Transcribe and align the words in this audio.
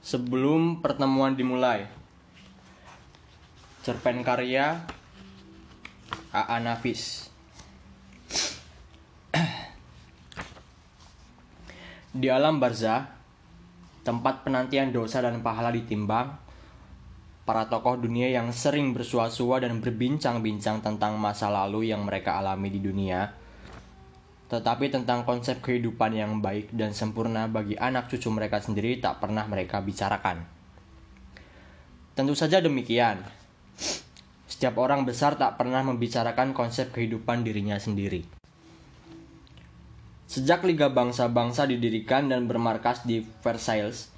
Sebelum 0.00 0.80
pertemuan 0.80 1.36
dimulai. 1.36 1.84
Cerpen 3.84 4.24
karya 4.24 4.84
AA 6.30 6.56
Nafis. 6.62 7.30
Di 12.10 12.26
alam 12.26 12.58
barzah, 12.58 13.06
tempat 14.02 14.42
penantian 14.42 14.90
dosa 14.90 15.22
dan 15.22 15.44
pahala 15.46 15.70
ditimbang, 15.70 16.34
para 17.46 17.66
tokoh 17.70 17.98
dunia 17.98 18.30
yang 18.30 18.50
sering 18.50 18.94
bersua-sua 18.94 19.62
dan 19.62 19.78
berbincang-bincang 19.78 20.82
tentang 20.82 21.18
masa 21.18 21.50
lalu 21.50 21.90
yang 21.90 22.02
mereka 22.02 22.38
alami 22.38 22.70
di 22.70 22.82
dunia, 22.82 23.30
tetapi 24.50 24.90
tentang 24.90 25.22
konsep 25.22 25.62
kehidupan 25.62 26.10
yang 26.10 26.42
baik 26.42 26.74
dan 26.74 26.90
sempurna 26.90 27.46
bagi 27.46 27.78
anak 27.78 28.10
cucu 28.10 28.34
mereka 28.34 28.58
sendiri 28.58 28.98
tak 28.98 29.22
pernah 29.22 29.46
mereka 29.46 29.78
bicarakan. 29.78 30.42
Tentu 32.18 32.34
saja 32.34 32.58
demikian. 32.58 33.22
Setiap 34.50 34.74
orang 34.82 35.06
besar 35.06 35.38
tak 35.38 35.54
pernah 35.54 35.86
membicarakan 35.86 36.50
konsep 36.50 36.90
kehidupan 36.90 37.46
dirinya 37.46 37.78
sendiri. 37.78 38.26
Sejak 40.26 40.66
Liga 40.66 40.90
Bangsa-Bangsa 40.90 41.70
didirikan 41.70 42.26
dan 42.26 42.50
bermarkas 42.50 43.06
di 43.06 43.22
Versailles, 43.46 44.10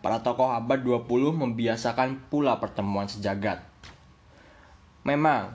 para 0.00 0.24
tokoh 0.24 0.48
abad 0.48 0.80
20 0.80 1.04
membiasakan 1.44 2.32
pula 2.32 2.56
pertemuan 2.56 3.08
sejagat. 3.08 3.60
Memang, 5.04 5.52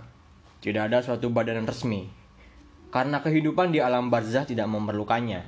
tidak 0.61 0.93
ada 0.93 1.01
suatu 1.01 1.33
badan 1.33 1.65
resmi 1.65 2.22
karena 2.93 3.25
kehidupan 3.25 3.73
di 3.73 3.81
alam 3.81 4.13
barzah 4.13 4.45
tidak 4.45 4.69
memerlukannya. 4.69 5.41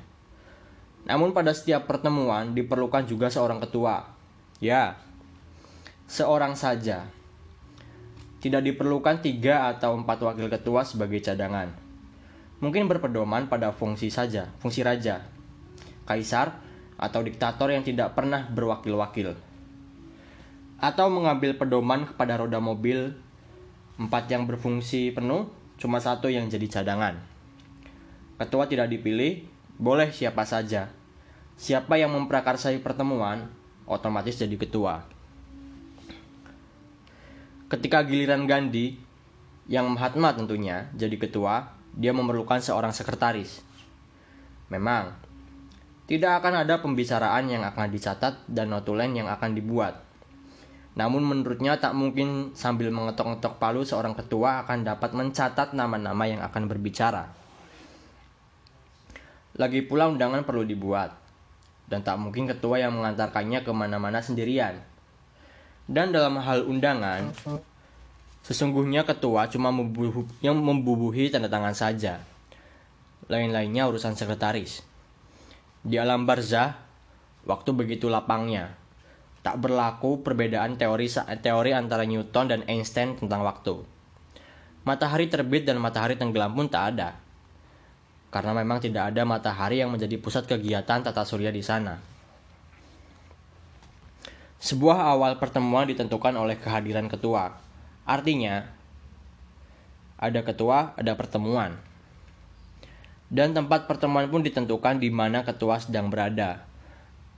Namun 1.05 1.29
pada 1.29 1.53
setiap 1.53 1.85
pertemuan 1.85 2.57
diperlukan 2.57 3.05
juga 3.05 3.29
seorang 3.29 3.61
ketua. 3.61 4.01
Ya, 4.57 4.97
seorang 6.09 6.57
saja. 6.57 7.05
Tidak 8.41 8.65
diperlukan 8.65 9.21
tiga 9.21 9.69
atau 9.69 9.93
empat 9.93 10.25
wakil 10.25 10.49
ketua 10.49 10.81
sebagai 10.89 11.21
cadangan. 11.21 11.69
Mungkin 12.65 12.89
berpedoman 12.89 13.45
pada 13.45 13.69
fungsi 13.69 14.09
saja, 14.09 14.49
fungsi 14.57 14.81
raja, 14.81 15.21
kaisar, 16.09 16.57
atau 16.97 17.21
diktator 17.21 17.69
yang 17.69 17.85
tidak 17.85 18.17
pernah 18.17 18.49
berwakil-wakil. 18.49 19.37
Atau 20.81 21.13
mengambil 21.13 21.53
pedoman 21.61 22.09
kepada 22.09 22.41
roda 22.41 22.57
mobil, 22.57 23.13
empat 24.01 24.33
yang 24.33 24.49
berfungsi 24.49 25.13
penuh, 25.13 25.45
cuma 25.77 26.01
satu 26.01 26.25
yang 26.25 26.49
jadi 26.49 26.81
cadangan. 26.81 27.34
Ketua 28.35 28.67
tidak 28.67 28.91
dipilih, 28.91 29.47
boleh 29.79 30.11
siapa 30.11 30.43
saja. 30.43 30.91
Siapa 31.55 31.95
yang 31.95 32.11
memprakarsai 32.11 32.83
pertemuan, 32.83 33.47
otomatis 33.87 34.35
jadi 34.35 34.59
ketua. 34.59 35.07
Ketika 37.71 38.03
giliran 38.03 38.43
Gandhi, 38.43 38.99
yang 39.71 39.87
Mahatma 39.95 40.35
tentunya, 40.35 40.91
jadi 40.93 41.15
ketua, 41.15 41.73
dia 41.95 42.11
memerlukan 42.11 42.59
seorang 42.59 42.91
sekretaris. 42.91 43.63
Memang, 44.67 45.15
tidak 46.05 46.43
akan 46.43 46.67
ada 46.67 46.83
pembicaraan 46.83 47.49
yang 47.49 47.63
akan 47.65 47.87
dicatat 47.89 48.45
dan 48.51 48.69
notulen 48.69 49.15
yang 49.17 49.31
akan 49.31 49.57
dibuat. 49.57 50.05
Namun 50.95 51.23
menurutnya 51.23 51.75
tak 51.79 51.95
mungkin 51.97 52.51
sambil 52.53 52.91
mengetok-ngetok 52.91 53.57
palu 53.57 53.81
seorang 53.81 54.13
ketua 54.13 54.63
akan 54.63 54.85
dapat 54.85 55.11
mencatat 55.17 55.73
nama-nama 55.73 56.23
yang 56.29 56.43
akan 56.45 56.67
berbicara. 56.69 57.44
Lagi 59.55 59.87
pula 59.87 60.11
undangan 60.11 60.43
perlu 60.43 60.67
dibuat, 60.67 61.15
dan 61.87 62.03
tak 62.03 62.19
mungkin 62.19 62.43
ketua 62.43 62.75
yang 62.75 62.91
mengantarkannya 62.99 63.63
ke 63.63 63.71
mana-mana 63.71 64.19
sendirian. 64.19 64.83
Dan 65.87 66.11
dalam 66.11 66.35
hal 66.43 66.67
undangan, 66.67 67.31
sesungguhnya 68.43 69.07
ketua 69.07 69.47
cuma 69.47 69.71
membubuh, 69.71 70.27
yang 70.43 70.59
membubuhi 70.59 71.31
tanda 71.31 71.47
tangan 71.47 71.71
saja. 71.71 72.19
Lain-lainnya 73.31 73.87
urusan 73.87 74.19
sekretaris. 74.19 74.83
Di 75.87 75.95
alam 76.03 76.27
barzah, 76.27 76.75
waktu 77.47 77.71
begitu 77.71 78.11
lapangnya. 78.11 78.75
Tak 79.39 79.61
berlaku 79.63 80.19
perbedaan 80.19 80.75
teori 80.75 81.07
teori 81.39 81.71
antara 81.71 82.03
Newton 82.03 82.45
dan 82.51 82.61
Einstein 82.67 83.15
tentang 83.15 83.45
waktu. 83.47 83.87
Matahari 84.83 85.31
terbit 85.31 85.63
dan 85.63 85.79
matahari 85.79 86.19
tenggelam 86.19 86.51
pun 86.51 86.67
tak 86.67 86.91
ada 86.91 87.24
karena 88.35 88.51
memang 88.51 88.83
tidak 88.83 89.15
ada 89.15 89.23
matahari 89.23 89.79
yang 89.79 89.95
menjadi 89.95 90.19
pusat 90.19 90.43
kegiatan 90.43 90.99
tata 90.99 91.23
surya 91.23 91.55
di 91.55 91.63
sana. 91.63 91.95
Sebuah 94.59 95.07
awal 95.15 95.39
pertemuan 95.39 95.87
ditentukan 95.87 96.35
oleh 96.35 96.59
kehadiran 96.59 97.07
ketua. 97.07 97.55
Artinya, 98.03 98.67
ada 100.19 100.43
ketua, 100.43 100.91
ada 100.99 101.15
pertemuan. 101.15 101.79
Dan 103.31 103.55
tempat 103.55 103.87
pertemuan 103.87 104.27
pun 104.27 104.43
ditentukan 104.43 104.99
di 104.99 105.07
mana 105.15 105.47
ketua 105.47 105.79
sedang 105.79 106.11
berada. 106.11 106.67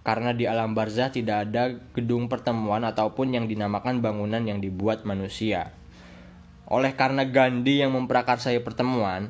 Karena 0.02 0.34
di 0.34 0.50
alam 0.50 0.74
barzah 0.74 1.14
tidak 1.14 1.46
ada 1.46 1.78
gedung 1.94 2.26
pertemuan 2.26 2.82
ataupun 2.82 3.38
yang 3.38 3.46
dinamakan 3.46 4.02
bangunan 4.02 4.42
yang 4.42 4.58
dibuat 4.58 5.06
manusia. 5.06 5.78
Oleh 6.66 6.98
karena 6.98 7.22
Gandhi 7.22 7.86
yang 7.86 7.94
memprakarsai 7.94 8.58
pertemuan, 8.66 9.30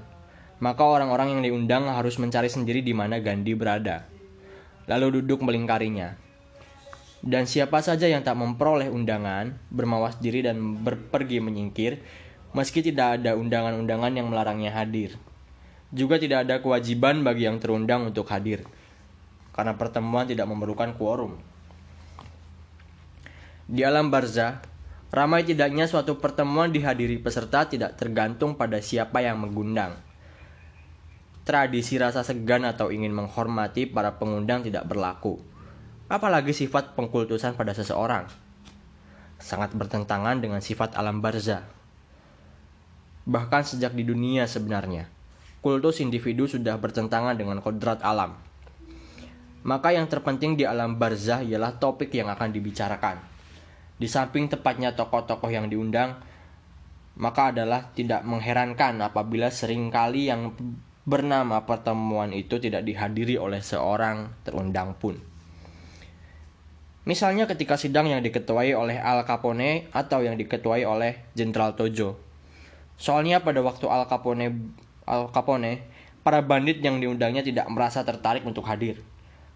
maka 0.57 0.81
orang-orang 0.81 1.37
yang 1.37 1.41
diundang 1.45 1.85
harus 1.85 2.17
mencari 2.17 2.49
sendiri 2.49 2.81
di 2.81 2.93
mana 2.93 3.21
Gandhi 3.21 3.53
berada, 3.53 4.09
lalu 4.89 5.21
duduk 5.21 5.45
melingkarinya. 5.45 6.17
Dan 7.21 7.45
siapa 7.49 7.81
saja 7.81 8.09
yang 8.09 8.25
tak 8.25 8.37
memperoleh 8.37 8.89
undangan, 8.89 9.53
bermawas 9.69 10.17
diri 10.17 10.41
dan 10.41 10.81
berpergi 10.81 11.41
menyingkir, 11.41 12.01
meski 12.57 12.81
tidak 12.81 13.21
ada 13.21 13.37
undangan-undangan 13.37 14.13
yang 14.17 14.29
melarangnya 14.29 14.73
hadir. 14.73 15.17
Juga 15.93 16.17
tidak 16.17 16.49
ada 16.49 16.61
kewajiban 16.61 17.21
bagi 17.21 17.45
yang 17.45 17.61
terundang 17.61 18.09
untuk 18.09 18.25
hadir, 18.33 18.65
karena 19.53 19.77
pertemuan 19.77 20.25
tidak 20.25 20.49
memerlukan 20.49 20.97
quorum. 20.97 21.37
Di 23.67 23.83
alam 23.85 24.09
barzah, 24.09 24.63
ramai 25.13 25.45
tidaknya 25.45 25.85
suatu 25.85 26.17
pertemuan 26.17 26.73
dihadiri 26.73 27.19
peserta 27.21 27.67
tidak 27.69 27.99
tergantung 27.99 28.55
pada 28.55 28.79
siapa 28.79 29.19
yang 29.19 29.43
mengundang 29.43 30.06
tradisi 31.47 31.95
rasa 31.95 32.27
segan 32.27 32.67
atau 32.67 32.91
ingin 32.91 33.15
menghormati 33.15 33.87
para 33.87 34.19
pengundang 34.19 34.67
tidak 34.67 34.83
berlaku. 34.83 35.39
Apalagi 36.11 36.51
sifat 36.51 36.91
pengkultusan 36.99 37.55
pada 37.55 37.71
seseorang. 37.71 38.27
Sangat 39.39 39.71
bertentangan 39.71 40.43
dengan 40.43 40.59
sifat 40.59 40.99
alam 40.99 41.23
barzah. 41.23 41.63
Bahkan 43.23 43.63
sejak 43.63 43.95
di 43.95 44.03
dunia 44.03 44.43
sebenarnya, 44.43 45.07
kultus 45.63 46.03
individu 46.03 46.51
sudah 46.51 46.75
bertentangan 46.75 47.39
dengan 47.39 47.63
kodrat 47.63 48.03
alam. 48.03 48.35
Maka 49.63 49.95
yang 49.95 50.11
terpenting 50.11 50.59
di 50.59 50.67
alam 50.67 50.99
barzah 50.99 51.43
ialah 51.43 51.79
topik 51.79 52.11
yang 52.11 52.27
akan 52.27 52.51
dibicarakan. 52.51 53.19
Di 53.95 54.07
samping 54.07 54.51
tepatnya 54.51 54.95
tokoh-tokoh 54.95 55.51
yang 55.51 55.67
diundang, 55.71 56.19
maka 57.17 57.55
adalah 57.55 57.91
tidak 57.91 58.23
mengherankan 58.23 58.99
apabila 59.01 59.49
sering 59.49 59.89
kali 59.89 60.29
yang 60.29 60.53
bernama 61.07 61.63
pertemuan 61.63 62.35
itu 62.35 62.59
tidak 62.59 62.83
dihadiri 62.83 63.39
oleh 63.39 63.63
seorang 63.63 64.27
terundang 64.43 64.91
pun. 64.99 65.15
Misalnya 67.07 67.47
ketika 67.47 67.79
sidang 67.79 68.11
yang 68.11 68.19
diketuai 68.19 68.75
oleh 68.75 68.99
Al 68.99 69.23
Capone 69.23 69.87
atau 69.95 70.19
yang 70.19 70.35
diketuai 70.35 70.83
oleh 70.83 71.23
Jenderal 71.31 71.79
Tojo. 71.79 72.19
Soalnya 72.99 73.39
pada 73.39 73.63
waktu 73.63 73.87
Al 73.87 74.11
Capone 74.11 74.75
Al 75.07 75.31
Capone, 75.31 75.87
para 76.27 76.43
bandit 76.43 76.83
yang 76.83 76.99
diundangnya 76.99 77.39
tidak 77.39 77.71
merasa 77.71 78.03
tertarik 78.03 78.43
untuk 78.43 78.67
hadir. 78.67 78.99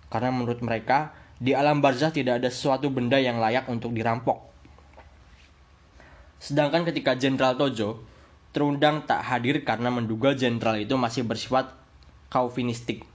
Karena 0.08 0.32
menurut 0.32 0.64
mereka, 0.64 1.12
di 1.36 1.52
alam 1.52 1.84
barzah 1.84 2.16
tidak 2.16 2.40
ada 2.40 2.48
sesuatu 2.48 2.88
benda 2.88 3.20
yang 3.20 3.44
layak 3.44 3.68
untuk 3.68 3.92
dirampok. 3.92 4.48
Sedangkan 6.40 6.88
ketika 6.88 7.20
Jenderal 7.20 7.60
Tojo 7.60 8.08
terundang 8.52 9.08
tak 9.08 9.24
hadir 9.24 9.64
karena 9.64 9.88
menduga 9.88 10.36
jenderal 10.36 10.76
itu 10.80 10.96
masih 11.00 11.24
bersifat 11.24 11.72
kaufinistik. 12.28 13.08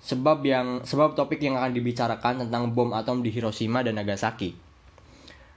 Sebab 0.00 0.40
yang 0.44 0.80
sebab 0.84 1.12
topik 1.12 1.40
yang 1.44 1.60
akan 1.60 1.76
dibicarakan 1.76 2.46
tentang 2.46 2.72
bom 2.72 2.96
atom 2.96 3.20
di 3.20 3.28
Hiroshima 3.28 3.84
dan 3.84 4.00
Nagasaki. 4.00 4.56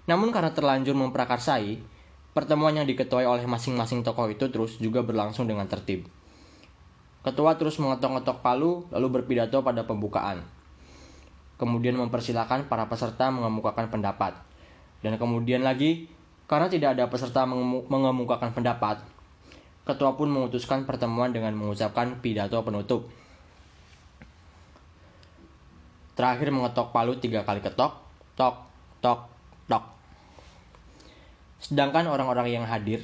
Namun 0.03 0.35
karena 0.35 0.51
terlanjur 0.51 0.99
memprakarsai, 0.99 1.79
pertemuan 2.35 2.75
yang 2.75 2.83
diketuai 2.83 3.23
oleh 3.23 3.47
masing-masing 3.47 4.03
tokoh 4.03 4.27
itu 4.27 4.51
terus 4.51 4.75
juga 4.83 4.99
berlangsung 4.99 5.47
dengan 5.47 5.63
tertib. 5.71 6.03
Ketua 7.23 7.55
terus 7.55 7.79
mengetok-ngetok 7.79 8.43
palu 8.43 8.83
lalu 8.91 9.07
berpidato 9.19 9.63
pada 9.63 9.87
pembukaan. 9.87 10.43
Kemudian 11.55 11.95
mempersilahkan 11.95 12.67
para 12.67 12.91
peserta 12.91 13.31
mengemukakan 13.31 13.87
pendapat. 13.87 14.35
Dan 14.99 15.15
kemudian 15.15 15.63
lagi 15.63 16.11
karena 16.53 16.69
tidak 16.69 16.93
ada 16.93 17.09
peserta 17.09 17.49
mengemukakan 17.89 18.53
pendapat, 18.53 19.01
ketua 19.89 20.13
pun 20.13 20.29
memutuskan 20.29 20.85
pertemuan 20.85 21.33
dengan 21.33 21.57
mengucapkan 21.57 22.21
pidato 22.21 22.61
penutup. 22.61 23.09
Terakhir 26.13 26.53
mengetok 26.53 26.93
palu 26.93 27.17
tiga 27.17 27.41
kali 27.41 27.57
ketok, 27.57 27.97
tok, 28.37 28.69
tok, 29.01 29.33
tok. 29.65 29.83
Sedangkan 31.57 32.05
orang-orang 32.05 32.53
yang 32.53 32.69
hadir, 32.69 33.01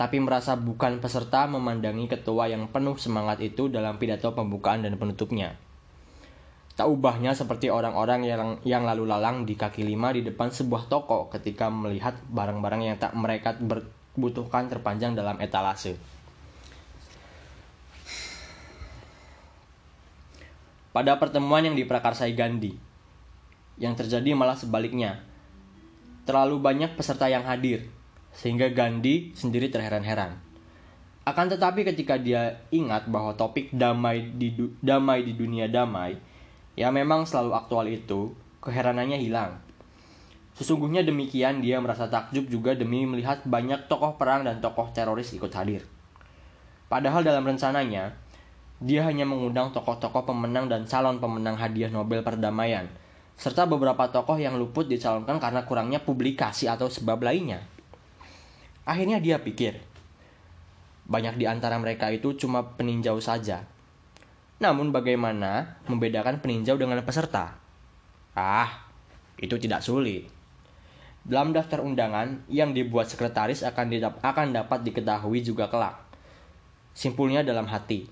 tapi 0.00 0.16
merasa 0.24 0.56
bukan 0.56 0.96
peserta 0.96 1.44
memandangi 1.44 2.08
ketua 2.08 2.48
yang 2.48 2.72
penuh 2.72 2.96
semangat 2.96 3.36
itu 3.44 3.68
dalam 3.68 4.00
pidato 4.00 4.32
pembukaan 4.32 4.80
dan 4.80 4.96
penutupnya. 4.96 5.60
Tak 6.82 6.90
ubahnya 6.90 7.30
seperti 7.30 7.70
orang-orang 7.70 8.26
yang, 8.26 8.58
yang 8.66 8.82
lalu 8.82 9.06
lalang 9.06 9.46
di 9.46 9.54
kaki 9.54 9.86
lima 9.86 10.10
di 10.10 10.26
depan 10.26 10.50
sebuah 10.50 10.90
toko 10.90 11.30
ketika 11.30 11.70
melihat 11.70 12.18
barang-barang 12.26 12.82
yang 12.82 12.98
tak 12.98 13.14
mereka 13.14 13.54
butuhkan 14.18 14.66
terpanjang 14.66 15.14
dalam 15.14 15.38
etalase. 15.38 15.94
Pada 20.90 21.22
pertemuan 21.22 21.62
yang 21.62 21.78
diprakarsai 21.78 22.34
Gandhi, 22.34 22.74
yang 23.78 23.94
terjadi 23.94 24.34
malah 24.34 24.58
sebaliknya. 24.58 25.22
Terlalu 26.26 26.58
banyak 26.58 26.98
peserta 26.98 27.30
yang 27.30 27.46
hadir, 27.46 27.86
sehingga 28.34 28.66
Gandhi 28.74 29.30
sendiri 29.38 29.70
terheran-heran. 29.70 30.34
Akan 31.22 31.46
tetapi 31.46 31.86
ketika 31.86 32.18
dia 32.18 32.58
ingat 32.74 33.06
bahwa 33.06 33.38
topik 33.38 33.70
damai 33.70 34.34
di, 34.34 34.50
damai 34.82 35.22
di 35.22 35.38
dunia 35.38 35.70
damai, 35.70 36.31
ya 36.78 36.88
memang 36.88 37.28
selalu 37.28 37.52
aktual 37.56 37.86
itu, 37.88 38.32
keheranannya 38.64 39.18
hilang. 39.20 39.58
Sesungguhnya 40.52 41.00
demikian 41.00 41.64
dia 41.64 41.80
merasa 41.80 42.06
takjub 42.12 42.46
juga 42.52 42.76
demi 42.76 43.08
melihat 43.08 43.40
banyak 43.48 43.88
tokoh 43.88 44.20
perang 44.20 44.44
dan 44.44 44.60
tokoh 44.60 44.92
teroris 44.92 45.32
ikut 45.32 45.52
hadir. 45.56 45.82
Padahal 46.92 47.24
dalam 47.24 47.48
rencananya, 47.48 48.12
dia 48.82 49.00
hanya 49.08 49.24
mengundang 49.24 49.72
tokoh-tokoh 49.72 50.28
pemenang 50.28 50.68
dan 50.68 50.84
calon 50.84 51.16
pemenang 51.22 51.56
hadiah 51.56 51.88
Nobel 51.88 52.20
perdamaian, 52.20 52.84
serta 53.40 53.64
beberapa 53.64 54.12
tokoh 54.12 54.36
yang 54.36 54.60
luput 54.60 54.92
dicalonkan 54.92 55.40
karena 55.40 55.64
kurangnya 55.64 56.04
publikasi 56.04 56.68
atau 56.68 56.92
sebab 56.92 57.24
lainnya. 57.24 57.64
Akhirnya 58.84 59.22
dia 59.24 59.40
pikir, 59.40 59.80
banyak 61.08 61.40
di 61.40 61.48
antara 61.48 61.80
mereka 61.80 62.12
itu 62.12 62.36
cuma 62.36 62.76
peninjau 62.76 63.16
saja. 63.24 63.71
Namun 64.62 64.94
bagaimana 64.94 65.82
membedakan 65.90 66.38
peninjau 66.38 66.78
dengan 66.78 67.02
peserta? 67.02 67.58
Ah, 68.38 68.86
itu 69.34 69.58
tidak 69.58 69.82
sulit. 69.82 70.30
Dalam 71.26 71.50
daftar 71.50 71.82
undangan 71.82 72.46
yang 72.46 72.70
dibuat 72.70 73.10
sekretaris 73.10 73.66
akan, 73.66 73.90
akan 74.22 74.46
dapat 74.54 74.86
diketahui 74.86 75.42
juga 75.42 75.66
kelak. 75.66 75.98
Simpulnya 76.94 77.42
dalam 77.42 77.66
hati, 77.66 78.06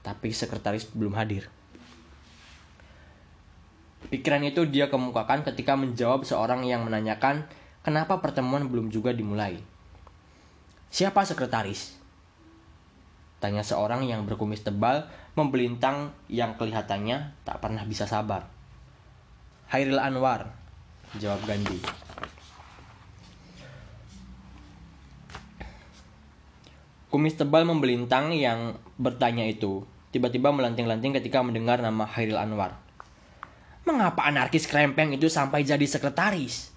tapi 0.00 0.32
sekretaris 0.32 0.88
belum 0.96 1.12
hadir. 1.12 1.52
Pikiran 4.08 4.48
itu 4.48 4.64
dia 4.64 4.88
kemukakan 4.88 5.44
ketika 5.44 5.76
menjawab 5.76 6.24
seorang 6.24 6.64
yang 6.64 6.88
menanyakan 6.88 7.44
kenapa 7.84 8.16
pertemuan 8.24 8.64
belum 8.64 8.88
juga 8.88 9.12
dimulai. 9.12 9.60
Siapa 10.88 11.24
sekretaris? 11.24 12.01
Tanya 13.42 13.66
seorang 13.66 14.06
yang 14.06 14.22
berkumis 14.22 14.62
tebal 14.62 15.10
membelintang 15.34 16.14
yang 16.30 16.54
kelihatannya 16.54 17.42
tak 17.42 17.58
pernah 17.58 17.82
bisa 17.82 18.06
sabar. 18.06 18.46
Hairil 19.66 19.98
Anwar, 19.98 20.54
jawab 21.18 21.42
Gandhi. 21.42 21.82
Kumis 27.10 27.34
tebal 27.34 27.66
membelintang 27.66 28.30
yang 28.30 28.78
bertanya 28.94 29.42
itu 29.42 29.82
tiba-tiba 30.14 30.54
melanting-lanting 30.54 31.18
ketika 31.18 31.42
mendengar 31.42 31.82
nama 31.82 32.06
Hairil 32.06 32.38
Anwar. 32.38 32.78
Mengapa 33.82 34.22
anarkis 34.22 34.70
krempeng 34.70 35.18
itu 35.18 35.26
sampai 35.26 35.66
jadi 35.66 35.82
sekretaris? 35.82 36.70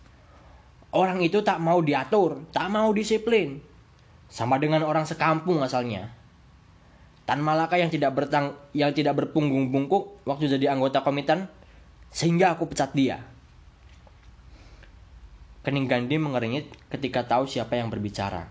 Orang 0.90 1.22
itu 1.22 1.46
tak 1.46 1.62
mau 1.62 1.78
diatur, 1.86 2.42
tak 2.50 2.74
mau 2.74 2.90
disiplin. 2.90 3.62
Sama 4.34 4.58
dengan 4.58 4.82
orang 4.82 5.06
sekampung 5.06 5.62
asalnya. 5.62 6.25
Tan 7.26 7.42
Malaka 7.42 7.82
yang 7.82 7.90
tidak 7.90 8.14
bertang 8.14 8.54
yang 8.78 8.94
tidak 8.94 9.18
berpunggung 9.18 9.74
bungkuk 9.74 10.22
waktu 10.30 10.46
jadi 10.46 10.78
anggota 10.78 11.02
komitan 11.02 11.50
sehingga 12.14 12.54
aku 12.54 12.70
pecat 12.70 12.94
dia. 12.94 13.26
Kening 15.66 15.90
Gandhi 15.90 16.22
mengeringit 16.22 16.70
ketika 16.94 17.26
tahu 17.26 17.50
siapa 17.50 17.82
yang 17.82 17.90
berbicara. 17.90 18.46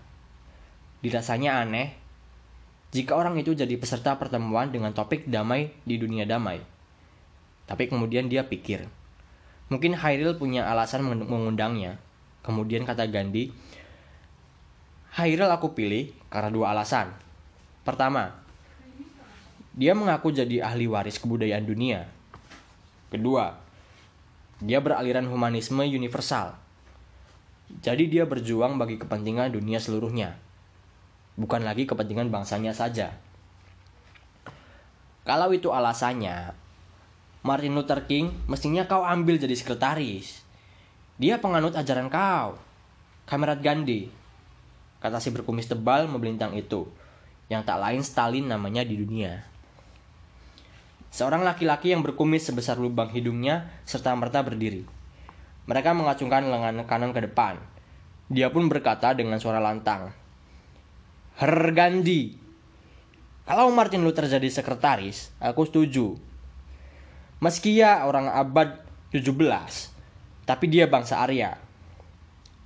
Dirasanya 0.99 1.63
aneh 1.63 1.95
jika 2.95 3.15
orang 3.15 3.35
itu 3.35 3.51
jadi 3.51 3.75
peserta 3.79 4.15
pertemuan 4.19 4.71
dengan 4.71 4.95
topik 4.95 5.27
damai 5.27 5.71
di 5.87 5.95
dunia 5.99 6.23
damai. 6.23 6.63
Tapi 7.67 7.91
kemudian 7.91 8.31
dia 8.31 8.47
pikir, 8.47 8.87
mungkin 9.67 9.97
Hairil 9.97 10.37
punya 10.39 10.63
alasan 10.69 11.03
mengundangnya. 11.03 11.97
Kemudian 12.45 12.85
kata 12.85 13.09
Gandhi, 13.09 13.49
Hairil 15.17 15.49
aku 15.49 15.75
pilih 15.75 16.13
karena 16.31 16.53
dua 16.53 16.71
alasan. 16.71 17.09
Pertama, 17.81 18.44
dia 19.75 19.91
mengaku 19.91 20.31
jadi 20.31 20.63
ahli 20.63 20.87
waris 20.87 21.19
kebudayaan 21.19 21.67
dunia. 21.67 22.07
Kedua, 23.11 23.59
dia 24.63 24.79
beraliran 24.79 25.27
humanisme 25.27 25.83
universal. 25.83 26.55
Jadi 27.83 28.07
dia 28.07 28.23
berjuang 28.23 28.79
bagi 28.79 28.95
kepentingan 28.95 29.51
dunia 29.51 29.83
seluruhnya 29.83 30.45
bukan 31.35 31.67
lagi 31.67 31.83
kepentingan 31.83 32.31
bangsanya 32.31 32.71
saja. 32.71 33.15
Kalau 35.27 35.51
itu 35.51 35.71
alasannya, 35.71 36.55
Martin 37.43 37.75
Luther 37.75 38.07
King 38.07 38.31
mestinya 38.47 38.87
kau 38.87 39.03
ambil 39.03 39.35
jadi 39.37 39.53
sekretaris. 39.53 40.41
Dia 41.19 41.39
penganut 41.39 41.75
ajaran 41.75 42.11
kau, 42.11 42.59
Kamerat 43.27 43.63
Gandhi. 43.63 44.11
Kata 44.99 45.21
si 45.21 45.29
berkumis 45.31 45.69
tebal 45.69 46.09
membelintang 46.09 46.55
itu, 46.57 46.87
yang 47.51 47.61
tak 47.61 47.77
lain 47.81 48.01
Stalin 48.01 48.47
namanya 48.49 48.81
di 48.85 48.97
dunia. 48.97 49.43
Seorang 51.15 51.47
laki-laki 51.47 51.95
yang 51.95 52.03
berkumis 52.03 52.43
sebesar 52.43 52.75
lubang 52.75 53.07
hidungnya 53.07 53.71
serta 53.87 54.11
merta 54.19 54.43
berdiri. 54.43 54.83
Mereka 55.63 55.95
mengacungkan 55.95 56.43
lengan 56.43 56.83
kanan 56.83 57.15
ke 57.15 57.23
depan. 57.23 57.55
Dia 58.27 58.51
pun 58.51 58.67
berkata 58.67 59.15
dengan 59.15 59.39
suara 59.39 59.63
lantang, 59.63 60.11
Hergandi. 61.39 62.35
Kalau 63.47 63.71
Martin 63.71 64.03
Luther 64.03 64.27
jadi 64.27 64.43
sekretaris, 64.51 65.31
aku 65.39 65.63
setuju. 65.63 66.19
Meski 67.39 67.79
ya 67.79 68.03
orang 68.03 68.27
abad 68.35 68.83
17, 69.15 69.23
tapi 70.43 70.67
dia 70.67 70.91
bangsa 70.91 71.23
Arya. 71.23 71.55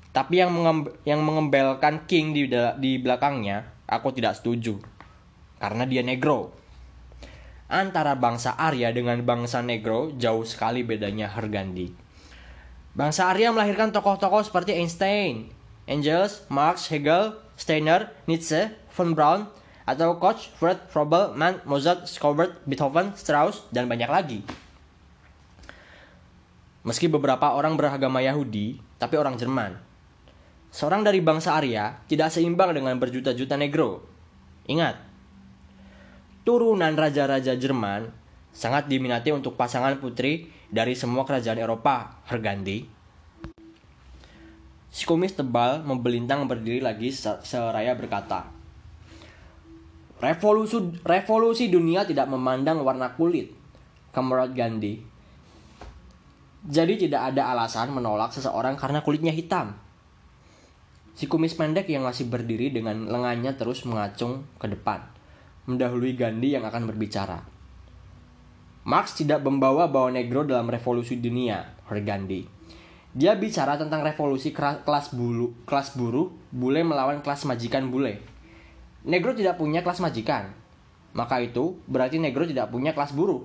Tapi 0.10 0.41
yang 0.41 0.50
yang 1.06 1.22
mengembelkan 1.22 2.10
King 2.10 2.34
di 2.34 2.50
di 2.82 2.98
belakangnya, 2.98 3.86
aku 3.86 4.10
tidak 4.10 4.41
setuju. 4.41 4.82
Karena 5.62 5.86
dia 5.86 6.01
negro. 6.01 6.59
Antara 7.70 8.18
bangsa 8.18 8.58
Arya 8.58 8.90
dengan 8.90 9.22
bangsa 9.22 9.62
negro 9.62 10.10
jauh 10.18 10.42
sekali 10.42 10.82
bedanya 10.82 11.30
Hergandi. 11.30 11.94
Bangsa 12.98 13.30
Arya 13.30 13.54
melahirkan 13.54 13.94
tokoh-tokoh 13.94 14.42
seperti 14.42 14.74
Einstein, 14.74 15.54
Engels, 15.86 16.50
Marx, 16.50 16.90
Hegel, 16.90 17.38
Steiner, 17.54 18.10
Nietzsche, 18.26 18.74
von 18.90 19.14
Braun, 19.14 19.46
atau 19.86 20.18
Koch, 20.18 20.50
Fred, 20.58 20.82
Froebel, 20.90 21.34
Mann, 21.38 21.62
Mozart, 21.66 22.10
Schubert, 22.10 22.58
Beethoven, 22.66 23.14
Strauss, 23.14 23.66
dan 23.70 23.86
banyak 23.86 24.10
lagi. 24.10 24.40
Meski 26.86 27.10
beberapa 27.10 27.54
orang 27.54 27.78
beragama 27.78 28.22
Yahudi, 28.22 28.82
tapi 29.02 29.18
orang 29.18 29.38
Jerman. 29.38 29.78
Seorang 30.70 31.02
dari 31.02 31.22
bangsa 31.22 31.58
Arya 31.58 32.06
tidak 32.06 32.30
seimbang 32.30 32.74
dengan 32.78 32.98
berjuta-juta 33.02 33.58
negro. 33.58 34.06
Ingat, 34.70 35.09
turunan 36.43 36.96
raja-raja 36.96 37.55
Jerman 37.55 38.10
sangat 38.53 38.89
diminati 38.91 39.31
untuk 39.31 39.55
pasangan 39.55 39.98
putri 40.01 40.50
dari 40.69 40.93
semua 40.93 41.24
kerajaan 41.25 41.60
Eropa, 41.62 42.22
Hergandi, 42.29 43.00
Si 44.89 45.05
kumis 45.05 45.38
tebal 45.38 45.86
membelintang 45.86 46.50
berdiri 46.50 46.81
lagi 46.81 47.13
seraya 47.13 47.93
berkata, 47.93 48.50
Revolusi, 50.19 51.00
revolusi 51.05 51.72
dunia 51.72 52.03
tidak 52.03 52.27
memandang 52.27 52.84
warna 52.84 53.13
kulit, 53.15 53.53
Kamerad 54.12 54.51
Gandhi. 54.51 55.00
Jadi 56.60 57.08
tidak 57.08 57.31
ada 57.31 57.55
alasan 57.55 57.96
menolak 57.96 58.36
seseorang 58.36 58.75
karena 58.75 59.00
kulitnya 59.00 59.31
hitam. 59.31 59.79
Si 61.15 61.24
kumis 61.29 61.55
pendek 61.55 61.88
yang 61.88 62.03
masih 62.03 62.27
berdiri 62.27 62.74
dengan 62.74 63.08
lengannya 63.08 63.55
terus 63.55 63.88
mengacung 63.88 64.43
ke 64.60 64.67
depan, 64.67 65.00
mendahului 65.70 66.18
Gandhi 66.18 66.58
yang 66.58 66.66
akan 66.66 66.90
berbicara. 66.90 67.46
Marx 68.90 69.14
tidak 69.14 69.46
membawa 69.46 69.86
bawa 69.86 70.10
negro 70.10 70.42
dalam 70.42 70.66
revolusi 70.66 71.22
dunia, 71.22 71.78
Gandhi. 71.86 72.50
Dia 73.10 73.34
bicara 73.38 73.78
tentang 73.78 74.06
revolusi 74.06 74.54
kelas 74.54 75.14
bulu, 75.14 75.54
kelas 75.66 75.98
buruh, 75.98 76.30
bule 76.54 76.82
melawan 76.86 77.26
kelas 77.26 77.46
majikan 77.50 77.90
bule. 77.90 78.22
Negro 79.06 79.34
tidak 79.34 79.58
punya 79.58 79.82
kelas 79.82 79.98
majikan. 79.98 80.54
Maka 81.18 81.42
itu 81.42 81.82
berarti 81.90 82.22
negro 82.22 82.46
tidak 82.46 82.70
punya 82.70 82.94
kelas 82.94 83.18
buruh. 83.18 83.42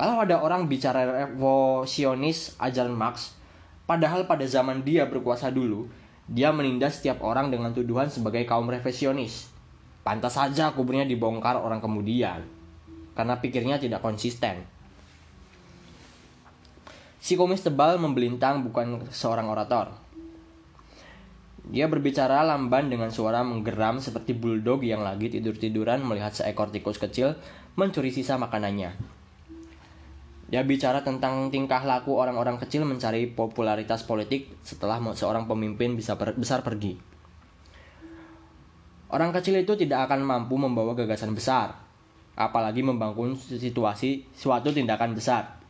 Kalau 0.00 0.16
ada 0.24 0.40
orang 0.40 0.64
bicara 0.64 1.28
revolusionis 1.28 2.56
ajaran 2.56 2.96
Marx, 2.96 3.36
padahal 3.84 4.24
pada 4.24 4.48
zaman 4.48 4.80
dia 4.80 5.04
berkuasa 5.04 5.52
dulu, 5.52 5.92
dia 6.24 6.48
menindas 6.48 7.04
setiap 7.04 7.20
orang 7.20 7.52
dengan 7.52 7.76
tuduhan 7.76 8.08
sebagai 8.08 8.48
kaum 8.48 8.64
revisionis. 8.72 9.51
Pantas 10.02 10.34
saja 10.34 10.74
kuburnya 10.74 11.06
dibongkar 11.06 11.54
orang 11.54 11.78
kemudian, 11.78 12.42
karena 13.14 13.38
pikirnya 13.38 13.78
tidak 13.78 14.02
konsisten. 14.02 14.66
Si 17.22 17.38
komis 17.38 17.62
tebal 17.62 18.02
membelintang 18.02 18.66
bukan 18.66 19.06
seorang 19.14 19.46
orator. 19.46 19.94
Dia 21.62 21.86
berbicara 21.86 22.42
lamban 22.42 22.90
dengan 22.90 23.14
suara 23.14 23.46
menggeram 23.46 24.02
seperti 24.02 24.34
bulldog 24.34 24.82
yang 24.82 25.06
lagi 25.06 25.30
tidur-tiduran 25.30 26.02
melihat 26.02 26.34
seekor 26.34 26.74
tikus 26.74 26.98
kecil 26.98 27.38
mencuri 27.78 28.10
sisa 28.10 28.34
makanannya. 28.34 28.98
Dia 30.50 30.66
bicara 30.66 31.06
tentang 31.06 31.54
tingkah 31.54 31.86
laku 31.86 32.18
orang-orang 32.18 32.58
kecil 32.58 32.82
mencari 32.82 33.30
popularitas 33.30 34.02
politik 34.02 34.50
setelah 34.66 34.98
seorang 35.14 35.46
pemimpin 35.46 35.94
bisa 35.94 36.18
besar 36.18 36.66
pergi. 36.66 37.11
Orang 39.12 39.28
kecil 39.36 39.60
itu 39.60 39.76
tidak 39.76 40.08
akan 40.08 40.24
mampu 40.24 40.56
membawa 40.56 40.96
gagasan 40.96 41.36
besar, 41.36 41.76
apalagi 42.32 42.80
membangun 42.80 43.36
situasi 43.36 44.24
suatu 44.32 44.72
tindakan 44.72 45.12
besar. 45.12 45.60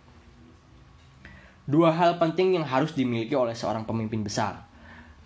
Dua 1.67 1.91
hal 1.91 2.23
penting 2.23 2.55
yang 2.55 2.63
harus 2.63 2.95
dimiliki 2.95 3.35
oleh 3.35 3.59
seorang 3.59 3.83
pemimpin 3.83 4.23
besar. 4.23 4.63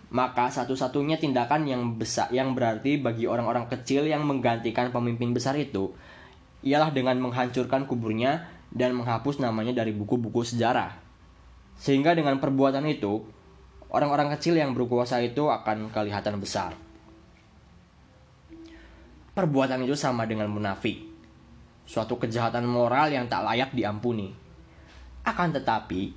Maka 0.09 0.49
satu-satunya 0.49 1.21
tindakan 1.21 1.69
yang 1.69 1.81
besar 1.93 2.33
yang 2.33 2.57
berarti 2.57 2.97
bagi 2.97 3.29
orang-orang 3.29 3.69
kecil 3.69 4.09
yang 4.09 4.25
menggantikan 4.25 4.89
pemimpin 4.89 5.35
besar 5.35 5.53
itu 5.59 5.93
ialah 6.65 6.89
dengan 6.89 7.21
menghancurkan 7.21 7.85
kuburnya 7.85 8.49
dan 8.73 8.97
menghapus 8.97 9.37
namanya 9.37 9.77
dari 9.77 9.93
buku-buku 9.93 10.41
sejarah. 10.41 10.95
Sehingga 11.77 12.17
dengan 12.17 12.41
perbuatan 12.41 12.81
itu, 12.89 13.21
orang-orang 13.93 14.33
kecil 14.33 14.57
yang 14.57 14.73
berkuasa 14.73 15.21
itu 15.21 15.53
akan 15.53 15.93
kelihatan 15.93 16.41
besar. 16.41 16.86
Perbuatan 19.37 19.85
itu 19.85 19.93
sama 19.93 20.25
dengan 20.25 20.49
munafik, 20.49 20.97
suatu 21.85 22.17
kejahatan 22.17 22.65
moral 22.65 23.13
yang 23.13 23.29
tak 23.29 23.45
layak 23.45 23.69
diampuni. 23.69 24.33
Akan 25.21 25.53
tetapi, 25.53 26.09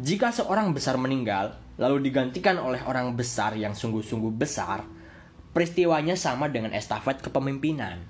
jika 0.00 0.32
seorang 0.32 0.72
besar 0.72 0.96
meninggal, 0.96 1.60
lalu 1.76 2.00
digantikan 2.08 2.56
oleh 2.56 2.80
orang 2.88 3.12
besar 3.12 3.60
yang 3.60 3.76
sungguh-sungguh 3.76 4.32
besar, 4.32 4.88
peristiwanya 5.52 6.16
sama 6.16 6.48
dengan 6.48 6.72
estafet 6.72 7.20
kepemimpinan. 7.20 8.08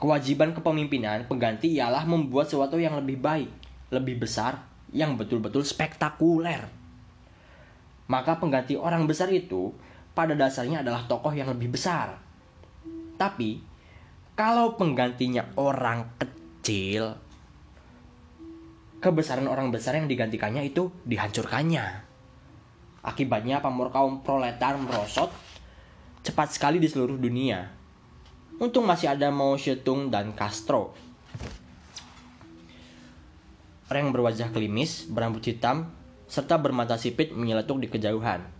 Kewajiban 0.00 0.56
kepemimpinan 0.56 1.28
pengganti 1.28 1.76
ialah 1.76 2.08
membuat 2.08 2.48
sesuatu 2.48 2.80
yang 2.80 2.96
lebih 2.96 3.20
baik, 3.20 3.52
lebih 3.92 4.24
besar, 4.24 4.64
yang 4.96 5.20
betul-betul 5.20 5.60
spektakuler. 5.60 6.72
Maka 8.08 8.40
pengganti 8.40 8.80
orang 8.80 9.04
besar 9.04 9.28
itu 9.28 9.76
pada 10.16 10.32
dasarnya 10.32 10.80
adalah 10.80 11.04
tokoh 11.04 11.36
yang 11.36 11.52
lebih 11.52 11.76
besar. 11.76 12.25
Tapi, 13.16 13.60
kalau 14.36 14.76
penggantinya 14.76 15.48
orang 15.56 16.12
kecil, 16.20 17.16
kebesaran 19.00 19.48
orang 19.48 19.72
besar 19.72 19.96
yang 19.96 20.08
digantikannya 20.08 20.64
itu 20.68 20.92
dihancurkannya. 21.08 22.04
Akibatnya 23.06 23.64
pamor 23.64 23.88
kaum 23.94 24.20
proletar 24.20 24.76
merosot 24.76 25.32
cepat 26.26 26.52
sekali 26.52 26.82
di 26.82 26.90
seluruh 26.90 27.16
dunia. 27.16 27.70
Untung 28.58 28.88
masih 28.88 29.12
ada 29.12 29.30
Mao 29.30 29.54
Zedong 29.54 30.10
dan 30.10 30.34
Castro. 30.34 30.96
Orang 33.86 34.10
yang 34.10 34.14
berwajah 34.16 34.50
klimis, 34.50 35.06
berambut 35.06 35.46
hitam, 35.46 35.94
serta 36.26 36.58
bermata 36.58 36.98
sipit 36.98 37.30
menyeletuk 37.30 37.78
di 37.78 37.86
kejauhan. 37.86 38.55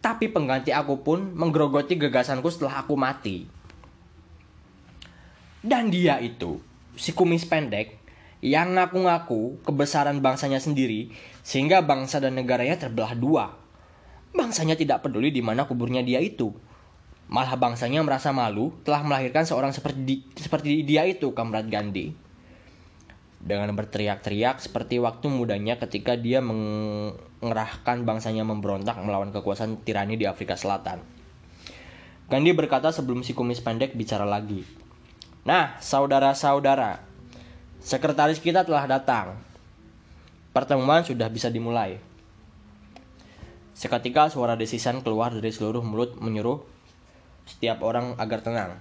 Tapi 0.00 0.32
pengganti 0.32 0.72
aku 0.72 1.04
pun 1.04 1.36
menggerogoti 1.36 2.00
gagasanku 2.00 2.48
setelah 2.48 2.80
aku 2.80 2.96
mati. 2.96 3.44
Dan 5.60 5.92
dia 5.92 6.16
itu, 6.24 6.56
si 6.96 7.12
kumis 7.12 7.44
pendek, 7.44 8.00
yang 8.40 8.72
ngaku-ngaku 8.72 9.60
kebesaran 9.60 10.24
bangsanya 10.24 10.56
sendiri 10.56 11.12
sehingga 11.44 11.84
bangsa 11.84 12.16
dan 12.16 12.40
negaranya 12.40 12.80
terbelah 12.80 13.12
dua. 13.12 13.52
Bangsanya 14.32 14.80
tidak 14.80 15.04
peduli 15.04 15.28
di 15.28 15.44
mana 15.44 15.68
kuburnya 15.68 16.00
dia 16.00 16.24
itu. 16.24 16.56
Malah 17.28 17.60
bangsanya 17.60 18.00
merasa 18.00 18.32
malu 18.32 18.72
telah 18.82 19.04
melahirkan 19.04 19.44
seorang 19.44 19.76
seperti 19.76 20.24
seperti 20.32 20.80
dia 20.88 21.04
itu, 21.04 21.36
Kamrat 21.36 21.68
Gandhi. 21.68 22.16
Dengan 23.40 23.76
berteriak-teriak 23.76 24.64
seperti 24.64 24.96
waktu 24.96 25.28
mudanya 25.28 25.76
ketika 25.76 26.16
dia 26.16 26.40
mengerahkan 27.40 28.04
bangsanya 28.04 28.44
memberontak 28.44 29.00
melawan 29.00 29.32
kekuasaan 29.32 29.80
tirani 29.84 30.16
di 30.20 30.28
Afrika 30.28 30.56
Selatan. 30.56 31.00
Gandhi 32.30 32.52
berkata 32.54 32.94
sebelum 32.94 33.26
si 33.26 33.34
kumis 33.34 33.64
pendek 33.64 33.96
bicara 33.96 34.22
lagi. 34.28 34.62
Nah, 35.44 35.80
saudara-saudara, 35.80 37.10
Sekretaris 37.80 38.44
kita 38.44 38.60
telah 38.60 38.84
datang. 38.84 39.40
Pertemuan 40.52 41.00
sudah 41.00 41.32
bisa 41.32 41.48
dimulai. 41.48 41.96
Seketika 43.72 44.28
suara 44.28 44.52
desisan 44.52 45.00
keluar 45.00 45.32
dari 45.32 45.48
seluruh 45.48 45.80
mulut 45.80 46.20
menyuruh 46.20 46.60
setiap 47.48 47.80
orang 47.80 48.20
agar 48.20 48.44
tenang. 48.44 48.76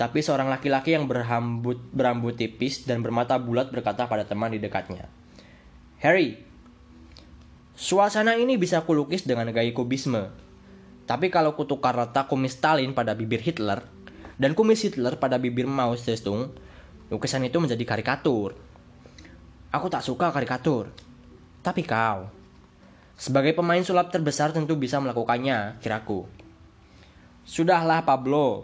Tapi 0.00 0.24
seorang 0.24 0.48
laki-laki 0.48 0.96
yang 0.96 1.04
berambut, 1.04 1.76
berambut 1.92 2.40
tipis 2.40 2.88
dan 2.88 3.04
bermata 3.04 3.36
bulat 3.36 3.68
berkata 3.68 4.08
pada 4.08 4.24
teman 4.24 4.56
di 4.56 4.56
dekatnya. 4.56 5.04
Harry, 6.00 6.40
suasana 7.82 8.38
ini 8.38 8.54
bisa 8.54 8.86
kulukis 8.86 9.26
dengan 9.26 9.50
gaya 9.50 9.74
kubisme. 9.74 10.30
Tapi 11.02 11.34
kalau 11.34 11.58
kutukar 11.58 11.98
letak 11.98 12.30
kumis 12.30 12.54
Stalin 12.54 12.94
pada 12.94 13.18
bibir 13.18 13.42
Hitler 13.42 13.82
dan 14.38 14.54
kumis 14.54 14.86
Hitler 14.86 15.18
pada 15.18 15.34
bibir 15.42 15.66
Mao 15.66 15.98
Zedong, 15.98 16.54
lukisan 17.10 17.42
itu 17.42 17.58
menjadi 17.58 17.82
karikatur. 17.82 18.54
Aku 19.74 19.90
tak 19.90 20.06
suka 20.06 20.30
karikatur. 20.30 20.94
Tapi 21.66 21.82
kau, 21.82 22.30
sebagai 23.18 23.50
pemain 23.50 23.82
sulap 23.82 24.14
terbesar 24.14 24.54
tentu 24.54 24.78
bisa 24.78 25.02
melakukannya, 25.02 25.82
kiraku. 25.82 26.30
Sudahlah 27.42 28.06
Pablo, 28.06 28.62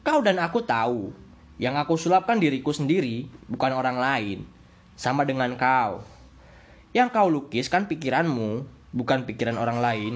kau 0.00 0.24
dan 0.24 0.40
aku 0.40 0.64
tahu, 0.64 1.12
yang 1.60 1.76
aku 1.76 2.00
sulapkan 2.00 2.40
diriku 2.40 2.72
sendiri, 2.72 3.28
bukan 3.52 3.76
orang 3.76 4.00
lain. 4.00 4.38
Sama 4.96 5.28
dengan 5.28 5.52
kau. 5.60 6.19
Yang 6.90 7.08
kau 7.14 7.28
lukis 7.30 7.70
kan 7.70 7.86
pikiranmu, 7.86 8.66
bukan 8.90 9.22
pikiran 9.26 9.58
orang 9.58 9.78
lain. 9.78 10.14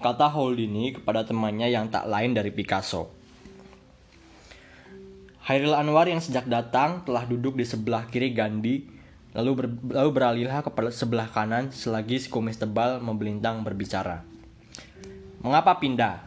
kata 0.00 0.32
Holdini 0.32 0.96
kepada 0.96 1.28
temannya 1.28 1.68
yang 1.68 1.92
tak 1.92 2.08
lain 2.08 2.32
dari 2.32 2.48
Picasso. 2.48 3.12
Hairil 5.44 5.76
Anwar 5.76 6.08
yang 6.08 6.24
sejak 6.24 6.48
datang 6.48 7.04
telah 7.04 7.28
duduk 7.28 7.60
di 7.60 7.68
sebelah 7.68 8.08
kiri 8.08 8.32
Gandhi, 8.32 8.88
lalu, 9.36 9.50
ber, 9.52 9.66
lalu 9.92 10.10
beralihlah 10.16 10.64
ke 10.64 10.72
sebelah 10.88 11.28
kanan 11.28 11.68
selagi 11.68 12.16
si 12.16 12.28
kumis 12.32 12.56
tebal 12.56 13.04
membelintang 13.04 13.60
berbicara. 13.60 14.24
Mengapa 15.44 15.76
pindah? 15.76 16.24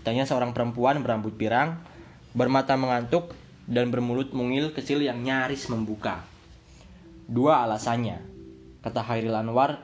Tanya 0.00 0.24
seorang 0.24 0.56
perempuan 0.56 1.02
berambut 1.04 1.36
pirang, 1.36 1.76
bermata 2.32 2.78
mengantuk, 2.78 3.34
dan 3.66 3.90
bermulut 3.90 4.30
mungil 4.30 4.70
kecil 4.70 5.02
yang 5.02 5.22
nyaris 5.22 5.66
membuka. 5.66 6.22
Dua 7.26 7.66
alasannya, 7.66 8.22
kata 8.82 9.02
Hairil 9.02 9.34
Anwar 9.34 9.82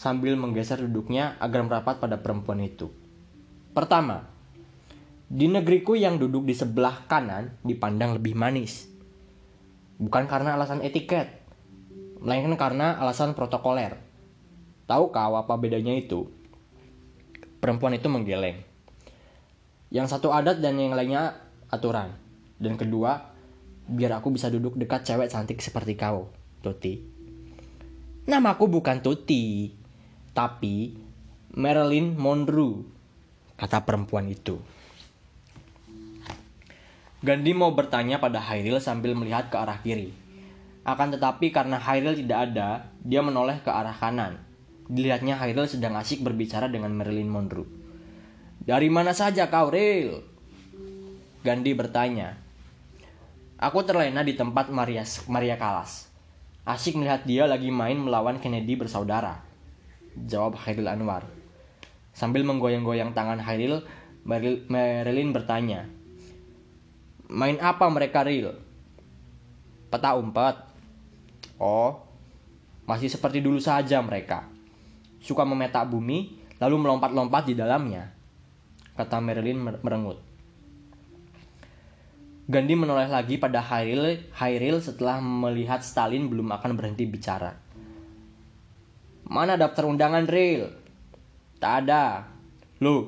sambil 0.00 0.32
menggeser 0.40 0.80
duduknya 0.80 1.36
agar 1.36 1.60
merapat 1.60 2.00
pada 2.00 2.16
perempuan 2.16 2.64
itu. 2.64 2.88
Pertama, 3.76 4.24
di 5.28 5.46
negeriku 5.46 5.92
yang 5.92 6.16
duduk 6.16 6.48
di 6.48 6.56
sebelah 6.56 7.04
kanan 7.04 7.54
dipandang 7.60 8.16
lebih 8.16 8.32
manis. 8.32 8.88
Bukan 10.00 10.24
karena 10.24 10.56
alasan 10.56 10.80
etiket, 10.80 11.28
melainkan 12.24 12.56
karena 12.56 12.96
alasan 12.96 13.36
protokoler. 13.36 14.00
Tahu 14.88 15.12
kau 15.12 15.34
apa 15.36 15.54
bedanya 15.60 15.92
itu? 15.94 16.32
Perempuan 17.60 17.92
itu 17.92 18.08
menggeleng. 18.08 18.64
Yang 19.92 20.16
satu 20.16 20.32
adat 20.32 20.64
dan 20.64 20.80
yang 20.80 20.96
lainnya 20.96 21.36
aturan. 21.68 22.19
Dan 22.60 22.76
kedua, 22.76 23.32
biar 23.88 24.20
aku 24.20 24.36
bisa 24.36 24.52
duduk 24.52 24.76
dekat 24.76 25.08
cewek 25.08 25.32
cantik 25.32 25.64
seperti 25.64 25.96
kau, 25.96 26.28
Tuti. 26.60 27.00
Namaku 28.28 28.68
bukan 28.68 29.00
Tuti, 29.00 29.72
tapi 30.36 30.92
Marilyn 31.56 32.20
Monroe, 32.20 32.84
kata 33.56 33.82
perempuan 33.88 34.28
itu. 34.28 34.60
Gandhi 37.24 37.52
mau 37.56 37.72
bertanya 37.72 38.20
pada 38.20 38.40
Hairil 38.40 38.76
sambil 38.80 39.16
melihat 39.16 39.48
ke 39.48 39.56
arah 39.56 39.80
kiri. 39.80 40.12
Akan 40.84 41.12
tetapi 41.12 41.52
karena 41.52 41.80
Hairil 41.80 42.16
tidak 42.16 42.52
ada, 42.52 42.92
dia 43.00 43.20
menoleh 43.20 43.60
ke 43.60 43.68
arah 43.68 43.92
kanan. 43.92 44.40
Dilihatnya 44.88 45.36
Hairil 45.36 45.68
sedang 45.68 45.96
asik 45.96 46.20
berbicara 46.24 46.68
dengan 46.68 46.92
Marilyn 46.92 47.28
Monroe. 47.28 47.68
Dari 48.60 48.88
mana 48.92 49.16
saja 49.16 49.48
kau, 49.48 49.72
Ril? 49.72 50.20
Gandhi 51.40 51.72
bertanya. 51.72 52.36
Aku 53.60 53.84
terlena 53.84 54.24
di 54.24 54.32
tempat 54.32 54.72
Maria, 54.72 55.04
Maria 55.28 55.60
Kalas. 55.60 56.08
Asik 56.64 56.96
melihat 56.96 57.28
dia 57.28 57.44
lagi 57.44 57.68
main 57.68 58.00
melawan 58.00 58.40
Kennedy 58.40 58.72
bersaudara. 58.72 59.44
Jawab 60.16 60.56
Hairil 60.64 60.88
Anwar. 60.88 61.28
Sambil 62.16 62.40
menggoyang-goyang 62.48 63.12
tangan 63.12 63.36
Hairil, 63.36 63.84
Marilyn 64.24 65.36
bertanya. 65.36 65.84
Main 67.28 67.60
apa 67.60 67.84
mereka, 67.92 68.24
Ril? 68.24 68.56
Peta 69.92 70.16
umpet. 70.16 70.56
Oh, 71.60 72.00
masih 72.88 73.12
seperti 73.12 73.44
dulu 73.44 73.60
saja 73.60 74.00
mereka. 74.00 74.48
Suka 75.20 75.44
memetak 75.44 75.84
bumi, 75.84 76.32
lalu 76.56 76.80
melompat-lompat 76.80 77.44
di 77.44 77.52
dalamnya 77.52 78.08
kata 78.96 79.16
Marilyn 79.20 79.80
merengut. 79.80 80.29
Gandhi 82.50 82.74
menoleh 82.74 83.06
lagi 83.06 83.38
pada 83.38 83.62
Hairil, 83.62 84.26
Hairil 84.34 84.82
setelah 84.82 85.22
melihat 85.22 85.86
Stalin 85.86 86.26
belum 86.26 86.50
akan 86.50 86.74
berhenti 86.74 87.06
bicara. 87.06 87.54
Mana 89.30 89.54
daftar 89.54 89.86
undangan, 89.86 90.26
Ril? 90.26 90.66
Tak 91.62 91.86
ada. 91.86 92.26
Loh, 92.82 93.06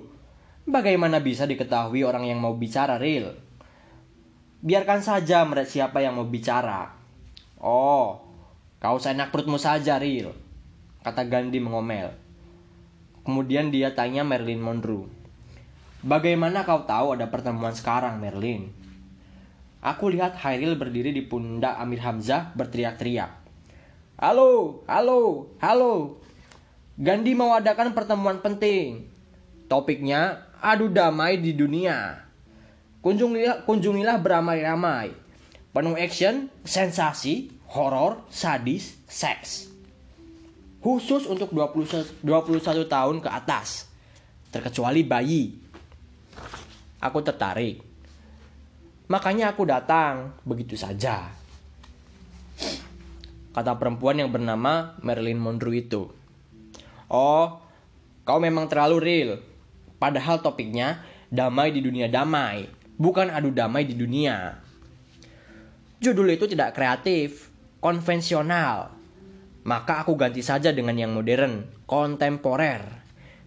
bagaimana 0.62 1.18
bisa 1.18 1.42
diketahui 1.42 2.06
orang 2.06 2.22
yang 2.30 2.38
mau 2.38 2.54
bicara, 2.54 3.02
Ril? 3.02 3.34
Biarkan 4.62 5.02
saja 5.02 5.42
mereka 5.42 5.66
siapa 5.66 5.98
yang 5.98 6.14
mau 6.14 6.30
bicara. 6.30 6.94
Oh, 7.58 8.22
kau 8.78 9.02
seenak 9.02 9.34
perutmu 9.34 9.58
saja, 9.58 9.98
Ril. 9.98 10.30
Kata 11.02 11.26
Gandhi 11.26 11.58
mengomel. 11.58 12.14
Kemudian 13.26 13.74
dia 13.74 13.90
tanya 13.90 14.22
Marilyn 14.22 14.62
Monroe. 14.62 15.10
Bagaimana 16.06 16.62
kau 16.62 16.86
tahu 16.86 17.18
ada 17.18 17.26
pertemuan 17.26 17.74
sekarang, 17.74 18.22
Merlin? 18.22 18.81
Aku 19.82 20.14
lihat 20.14 20.38
Hairil 20.38 20.78
berdiri 20.78 21.10
di 21.10 21.26
pundak 21.26 21.74
Amir 21.74 21.98
Hamzah 22.06 22.54
berteriak-teriak. 22.54 23.34
Halo, 24.14 24.86
halo, 24.86 25.50
halo. 25.58 26.22
Gandhi 26.94 27.34
mau 27.34 27.50
adakan 27.50 27.90
pertemuan 27.90 28.38
penting. 28.38 29.10
Topiknya 29.66 30.46
adu 30.62 30.86
damai 30.86 31.42
di 31.42 31.50
dunia. 31.58 32.22
Kunjungilah, 33.02 33.66
kunjungilah 33.66 34.22
beramai-ramai. 34.22 35.10
Penuh 35.74 35.98
action, 35.98 36.46
sensasi, 36.62 37.50
horor, 37.66 38.22
sadis, 38.30 39.02
seks. 39.10 39.66
Khusus 40.78 41.26
untuk 41.26 41.50
21, 41.50 42.22
21 42.22 42.86
tahun 42.86 43.18
ke 43.18 43.26
atas. 43.26 43.90
Terkecuali 44.54 45.02
bayi 45.02 45.58
Aku 47.02 47.18
tertarik. 47.18 47.91
Makanya 49.12 49.52
aku 49.52 49.68
datang 49.68 50.32
begitu 50.40 50.72
saja. 50.72 51.28
Kata 53.52 53.76
perempuan 53.76 54.16
yang 54.16 54.32
bernama 54.32 54.96
Marilyn 55.04 55.36
Monroe 55.36 55.84
itu. 55.84 56.08
Oh, 57.12 57.60
kau 58.24 58.40
memang 58.40 58.72
terlalu 58.72 58.96
real. 58.96 59.30
Padahal 60.00 60.40
topiknya 60.40 61.04
damai 61.28 61.76
di 61.76 61.84
dunia 61.84 62.08
damai, 62.08 62.64
bukan 62.96 63.28
adu 63.28 63.52
damai 63.52 63.84
di 63.84 63.92
dunia. 63.92 64.56
Judul 66.00 66.32
itu 66.32 66.48
tidak 66.48 66.72
kreatif, 66.72 67.52
konvensional. 67.84 68.96
Maka 69.68 70.08
aku 70.08 70.16
ganti 70.16 70.40
saja 70.40 70.72
dengan 70.72 70.96
yang 70.96 71.12
modern, 71.12 71.68
kontemporer, 71.84 72.80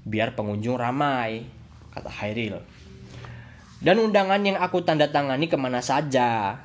biar 0.06 0.38
pengunjung 0.38 0.78
ramai, 0.78 1.50
kata 1.90 2.14
Hairil. 2.22 2.75
Dan 3.84 4.00
undangan 4.00 4.40
yang 4.40 4.56
aku 4.56 4.88
tanda 4.88 5.12
tangani 5.12 5.52
ke 5.52 5.60
mana 5.60 5.84
saja, 5.84 6.60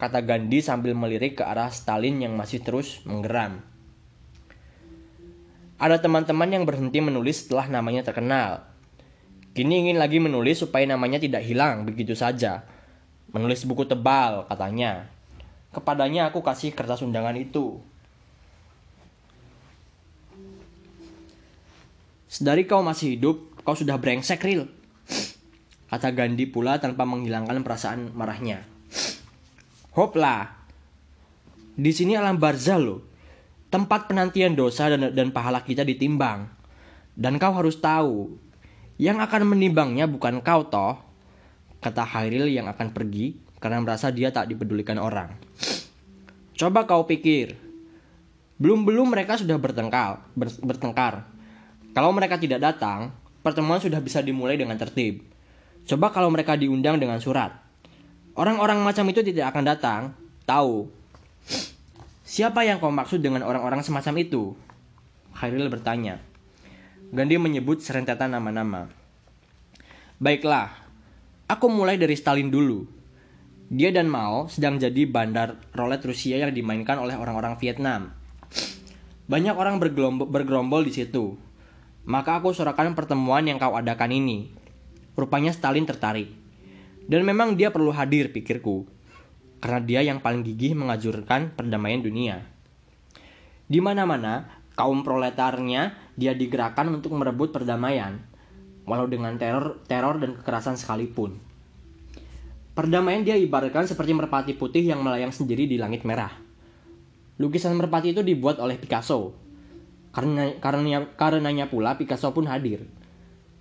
kata 0.00 0.24
Gandhi 0.24 0.64
sambil 0.64 0.96
melirik 0.96 1.40
ke 1.40 1.44
arah 1.44 1.68
Stalin 1.68 2.24
yang 2.24 2.32
masih 2.40 2.64
terus 2.64 3.04
menggeram. 3.04 3.60
Ada 5.78 6.00
teman-teman 6.00 6.48
yang 6.48 6.64
berhenti 6.64 6.98
menulis 7.04 7.44
setelah 7.44 7.68
namanya 7.68 8.02
terkenal. 8.02 8.64
Kini 9.52 9.86
ingin 9.86 10.00
lagi 10.00 10.18
menulis 10.18 10.64
supaya 10.64 10.88
namanya 10.88 11.20
tidak 11.20 11.44
hilang 11.44 11.84
begitu 11.84 12.16
saja. 12.16 12.64
Menulis 13.30 13.62
buku 13.68 13.84
tebal, 13.84 14.48
katanya. 14.48 15.12
Kepadanya 15.70 16.32
aku 16.32 16.40
kasih 16.40 16.72
kertas 16.72 17.04
undangan 17.04 17.36
itu. 17.36 17.78
Sedari 22.26 22.64
kau 22.64 22.80
masih 22.80 23.14
hidup, 23.14 23.36
kau 23.62 23.76
sudah 23.76 24.00
brengsek, 24.00 24.40
Ril 24.42 24.77
kata 25.88 26.12
Gandhi 26.12 26.44
pula 26.44 26.76
tanpa 26.76 27.08
menghilangkan 27.08 27.64
perasaan 27.64 28.12
marahnya. 28.12 28.64
Hoplah, 29.96 30.52
di 31.74 31.90
sini 31.90 32.14
alam 32.14 32.38
barzah 32.38 32.78
loh, 32.78 33.02
tempat 33.72 34.06
penantian 34.06 34.54
dosa 34.54 34.92
dan, 34.92 35.10
dan 35.10 35.28
pahala 35.32 35.64
kita 35.64 35.82
ditimbang. 35.82 36.46
Dan 37.18 37.40
kau 37.40 37.50
harus 37.50 37.80
tahu, 37.82 38.38
yang 39.00 39.18
akan 39.18 39.48
menimbangnya 39.48 40.06
bukan 40.06 40.38
kau 40.44 40.66
toh, 40.70 40.98
kata 41.82 42.02
Hairil 42.06 42.46
yang 42.50 42.70
akan 42.70 42.94
pergi 42.94 43.34
karena 43.58 43.82
merasa 43.82 44.14
dia 44.14 44.30
tak 44.30 44.50
dipedulikan 44.50 45.02
orang. 45.02 45.34
Coba 46.58 46.86
kau 46.86 47.06
pikir, 47.06 47.54
belum-belum 48.58 49.14
mereka 49.14 49.38
sudah 49.38 49.54
bertengkar, 49.58 50.26
bertengkar. 50.62 51.26
Kalau 51.94 52.10
mereka 52.10 52.38
tidak 52.38 52.62
datang, 52.62 53.14
pertemuan 53.42 53.78
sudah 53.78 54.02
bisa 54.02 54.18
dimulai 54.22 54.58
dengan 54.58 54.74
tertib. 54.74 55.22
Coba 55.88 56.12
kalau 56.12 56.28
mereka 56.28 56.52
diundang 56.52 57.00
dengan 57.00 57.16
surat. 57.16 57.56
Orang-orang 58.36 58.84
macam 58.84 59.08
itu 59.08 59.24
tidak 59.24 59.56
akan 59.56 59.64
datang. 59.64 60.00
Tahu. 60.44 60.84
Siapa 62.28 62.60
yang 62.68 62.76
kau 62.76 62.92
maksud 62.92 63.24
dengan 63.24 63.40
orang-orang 63.40 63.80
semacam 63.80 64.20
itu? 64.20 64.52
Khairil 65.32 65.72
bertanya. 65.72 66.20
Gandhi 67.08 67.40
menyebut 67.40 67.80
serentetan 67.80 68.36
nama-nama. 68.36 68.92
Baiklah, 70.20 70.76
aku 71.48 71.72
mulai 71.72 71.96
dari 71.96 72.12
Stalin 72.20 72.52
dulu. 72.52 72.84
Dia 73.72 73.88
dan 73.88 74.12
Mao 74.12 74.44
sedang 74.52 74.76
jadi 74.76 75.08
bandar 75.08 75.56
rolet 75.72 76.04
Rusia 76.04 76.36
yang 76.36 76.52
dimainkan 76.52 77.00
oleh 77.00 77.16
orang-orang 77.16 77.56
Vietnam. 77.56 78.12
Banyak 79.24 79.56
orang 79.56 79.80
bergerombol 80.28 80.84
di 80.84 80.92
situ. 80.92 81.40
Maka 82.04 82.44
aku 82.44 82.52
sorakan 82.52 82.92
pertemuan 82.92 83.44
yang 83.48 83.56
kau 83.56 83.72
adakan 83.72 84.12
ini. 84.12 84.52
Rupanya 85.18 85.50
Stalin 85.50 85.82
tertarik. 85.82 86.30
Dan 87.10 87.26
memang 87.26 87.58
dia 87.58 87.74
perlu 87.74 87.90
hadir, 87.90 88.30
pikirku. 88.30 88.86
Karena 89.58 89.82
dia 89.82 90.00
yang 90.06 90.22
paling 90.22 90.46
gigih 90.46 90.78
mengajurkan 90.78 91.58
perdamaian 91.58 91.98
dunia. 91.98 92.46
Di 93.66 93.82
mana-mana, 93.82 94.62
kaum 94.78 95.02
proletarnya 95.02 95.98
dia 96.14 96.38
digerakkan 96.38 96.86
untuk 96.94 97.18
merebut 97.18 97.50
perdamaian, 97.50 98.22
walau 98.86 99.10
dengan 99.10 99.34
teror, 99.34 99.82
teror 99.90 100.22
dan 100.22 100.38
kekerasan 100.38 100.78
sekalipun. 100.78 101.42
Perdamaian 102.78 103.26
dia 103.26 103.34
ibaratkan 103.34 103.90
seperti 103.90 104.14
merpati 104.14 104.54
putih 104.54 104.86
yang 104.86 105.02
melayang 105.02 105.34
sendiri 105.34 105.66
di 105.66 105.82
langit 105.82 106.06
merah. 106.06 106.30
Lukisan 107.42 107.74
merpati 107.74 108.14
itu 108.14 108.22
dibuat 108.22 108.62
oleh 108.62 108.78
Picasso. 108.78 109.34
Karena 110.14 110.54
karenanya, 110.62 111.10
karenanya 111.18 111.66
pula 111.66 111.98
Picasso 111.98 112.30
pun 112.30 112.46
hadir. 112.46 112.86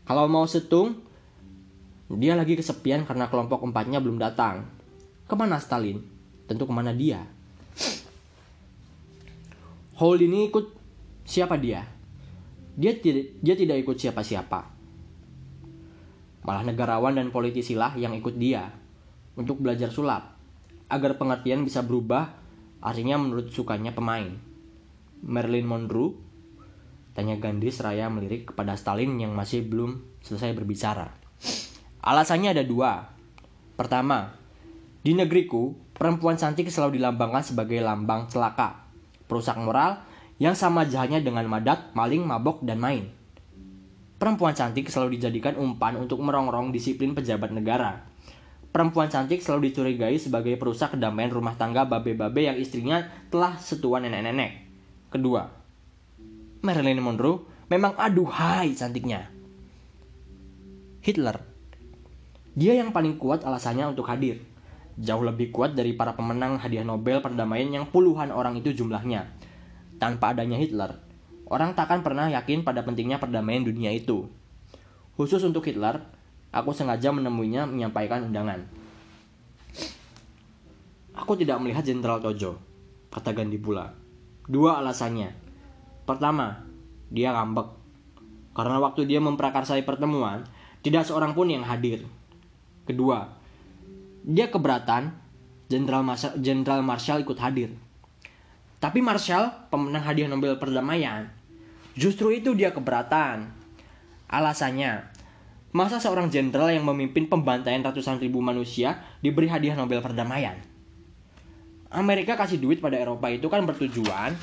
Kalau 0.06 0.30
mau 0.30 0.46
setung, 0.46 1.07
dia 2.08 2.40
lagi 2.40 2.56
kesepian 2.56 3.04
karena 3.04 3.28
kelompok 3.28 3.68
empatnya 3.68 4.00
belum 4.00 4.16
datang. 4.16 4.64
Ke 5.28 5.36
mana 5.36 5.60
Stalin? 5.60 6.00
Tentu 6.48 6.64
ke 6.64 6.72
mana 6.72 6.96
dia. 6.96 7.20
Hold 10.00 10.24
ini 10.24 10.48
ikut 10.48 10.66
siapa 11.28 11.60
dia? 11.60 11.84
Dia 12.80 12.96
tidak 12.96 13.44
dia 13.44 13.56
tidak 13.60 13.84
ikut 13.84 13.98
siapa-siapa. 14.00 14.60
Malah 16.48 16.64
negarawan 16.64 17.20
dan 17.20 17.28
politisi 17.28 17.76
lah 17.76 17.92
yang 18.00 18.16
ikut 18.16 18.40
dia 18.40 18.72
untuk 19.36 19.60
belajar 19.60 19.92
sulap 19.92 20.40
agar 20.88 21.20
pengertian 21.20 21.68
bisa 21.68 21.84
berubah 21.84 22.40
artinya 22.80 23.20
menurut 23.20 23.52
sukanya 23.52 23.92
pemain. 23.92 24.32
Marilyn 25.28 25.68
Monroe 25.68 26.16
tanya 27.12 27.36
Gandhi 27.36 27.68
seraya 27.68 28.08
melirik 28.08 28.54
kepada 28.54 28.80
Stalin 28.80 29.18
yang 29.20 29.36
masih 29.36 29.66
belum 29.66 30.22
selesai 30.24 30.56
berbicara. 30.56 31.27
Alasannya 32.08 32.56
ada 32.56 32.64
dua. 32.64 33.04
Pertama, 33.76 34.32
di 35.04 35.12
negeriku, 35.12 35.76
perempuan 35.92 36.40
cantik 36.40 36.72
selalu 36.72 37.04
dilambangkan 37.04 37.44
sebagai 37.44 37.84
lambang 37.84 38.32
celaka, 38.32 38.88
perusak 39.28 39.60
moral 39.60 40.08
yang 40.40 40.56
sama 40.56 40.88
jahatnya 40.88 41.20
dengan 41.20 41.44
madat, 41.52 41.92
maling, 41.92 42.24
mabok, 42.24 42.64
dan 42.64 42.80
main. 42.80 43.12
Perempuan 44.16 44.56
cantik 44.56 44.88
selalu 44.88 45.20
dijadikan 45.20 45.60
umpan 45.60 46.00
untuk 46.00 46.24
merongrong 46.24 46.72
disiplin 46.72 47.12
pejabat 47.12 47.52
negara. 47.52 48.08
Perempuan 48.72 49.12
cantik 49.12 49.44
selalu 49.44 49.72
dicurigai 49.72 50.16
sebagai 50.16 50.56
perusak 50.56 50.96
kedamaian 50.96 51.32
rumah 51.32 51.60
tangga 51.60 51.88
babe-babe 51.88 52.52
yang 52.52 52.58
istrinya 52.60 53.04
telah 53.28 53.60
setua 53.60 54.04
nenek-nenek. 54.04 54.64
Kedua, 55.12 55.44
Marilyn 56.64 57.00
Monroe 57.00 57.68
memang 57.68 57.96
aduhai 58.00 58.76
cantiknya. 58.76 59.28
Hitler. 61.00 61.47
Dia 62.58 62.74
yang 62.74 62.90
paling 62.90 63.22
kuat 63.22 63.46
alasannya 63.46 63.94
untuk 63.94 64.10
hadir. 64.10 64.42
Jauh 64.98 65.22
lebih 65.22 65.54
kuat 65.54 65.78
dari 65.78 65.94
para 65.94 66.18
pemenang 66.18 66.58
hadiah 66.58 66.82
Nobel 66.82 67.22
perdamaian 67.22 67.70
yang 67.70 67.86
puluhan 67.94 68.34
orang 68.34 68.58
itu 68.58 68.74
jumlahnya. 68.74 69.30
Tanpa 70.02 70.34
adanya 70.34 70.58
Hitler, 70.58 70.98
orang 71.46 71.78
takkan 71.78 72.02
pernah 72.02 72.26
yakin 72.34 72.66
pada 72.66 72.82
pentingnya 72.82 73.22
perdamaian 73.22 73.62
dunia 73.62 73.94
itu. 73.94 74.26
Khusus 75.14 75.46
untuk 75.46 75.70
Hitler, 75.70 76.02
aku 76.50 76.74
sengaja 76.74 77.14
menemuinya 77.14 77.70
menyampaikan 77.70 78.26
undangan. 78.26 78.66
Aku 81.14 81.38
tidak 81.38 81.62
melihat 81.62 81.86
Jenderal 81.86 82.18
Tojo, 82.18 82.58
kata 83.14 83.38
Gandhi 83.38 83.62
pula. 83.62 83.94
Dua 84.50 84.82
alasannya. 84.82 85.30
Pertama, 86.10 86.66
dia 87.14 87.38
ngambek. 87.38 87.70
Karena 88.58 88.82
waktu 88.82 89.06
dia 89.06 89.22
memprakarsai 89.22 89.86
pertemuan, 89.86 90.42
tidak 90.82 91.06
seorang 91.06 91.38
pun 91.38 91.54
yang 91.54 91.62
hadir. 91.62 92.02
Kedua, 92.88 93.28
dia 94.24 94.48
keberatan 94.48 95.28
Jenderal 95.68 96.00
Marshall, 96.00 96.40
Marshall 96.80 97.28
ikut 97.28 97.36
hadir. 97.44 97.76
Tapi 98.80 99.04
Marshall, 99.04 99.68
pemenang 99.68 100.08
hadiah 100.08 100.32
Nobel 100.32 100.56
perdamaian, 100.56 101.28
justru 102.00 102.32
itu 102.32 102.56
dia 102.56 102.72
keberatan. 102.72 103.52
Alasannya, 104.32 105.12
masa 105.76 106.00
seorang 106.00 106.32
jenderal 106.32 106.72
yang 106.72 106.88
memimpin 106.88 107.28
pembantaian 107.28 107.84
ratusan 107.84 108.24
ribu 108.24 108.40
manusia 108.40 109.04
diberi 109.20 109.52
hadiah 109.52 109.76
Nobel 109.76 110.00
perdamaian? 110.00 110.56
Amerika 111.92 112.40
kasih 112.40 112.60
duit 112.64 112.80
pada 112.80 112.96
Eropa 112.96 113.28
itu 113.28 113.52
kan 113.52 113.68
bertujuan 113.68 114.36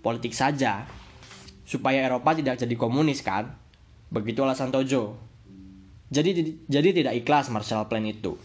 politik 0.00 0.32
saja, 0.32 0.88
supaya 1.68 2.04
Eropa 2.04 2.32
tidak 2.32 2.60
jadi 2.60 2.76
komunis 2.80 3.20
kan? 3.20 3.52
Begitu 4.08 4.40
alasan 4.40 4.72
Tojo. 4.72 5.33
Jadi 6.12 6.60
jadi 6.68 6.88
tidak 6.92 7.14
ikhlas 7.24 7.48
Marshall 7.48 7.88
Plan 7.88 8.04
itu. 8.04 8.36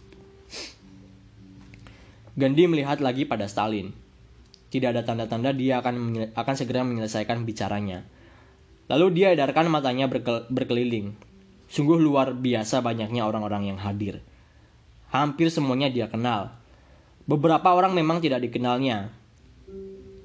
Gandhi 2.40 2.72
melihat 2.72 3.04
lagi 3.04 3.28
pada 3.28 3.52
Stalin. 3.52 3.92
Tidak 4.70 4.96
ada 4.96 5.04
tanda-tanda 5.04 5.52
dia 5.52 5.84
akan 5.84 6.30
akan 6.32 6.56
segera 6.56 6.88
menyelesaikan 6.88 7.44
bicaranya. 7.44 8.08
Lalu 8.88 9.22
dia 9.22 9.36
edarkan 9.36 9.68
matanya 9.68 10.08
berkel, 10.08 10.48
berkeliling. 10.48 11.18
Sungguh 11.68 12.00
luar 12.00 12.32
biasa 12.34 12.80
banyaknya 12.80 13.28
orang-orang 13.28 13.76
yang 13.76 13.78
hadir. 13.82 14.24
Hampir 15.12 15.52
semuanya 15.52 15.92
dia 15.92 16.08
kenal. 16.08 16.56
Beberapa 17.28 17.76
orang 17.76 17.94
memang 17.94 18.24
tidak 18.24 18.42
dikenalnya. 18.46 19.12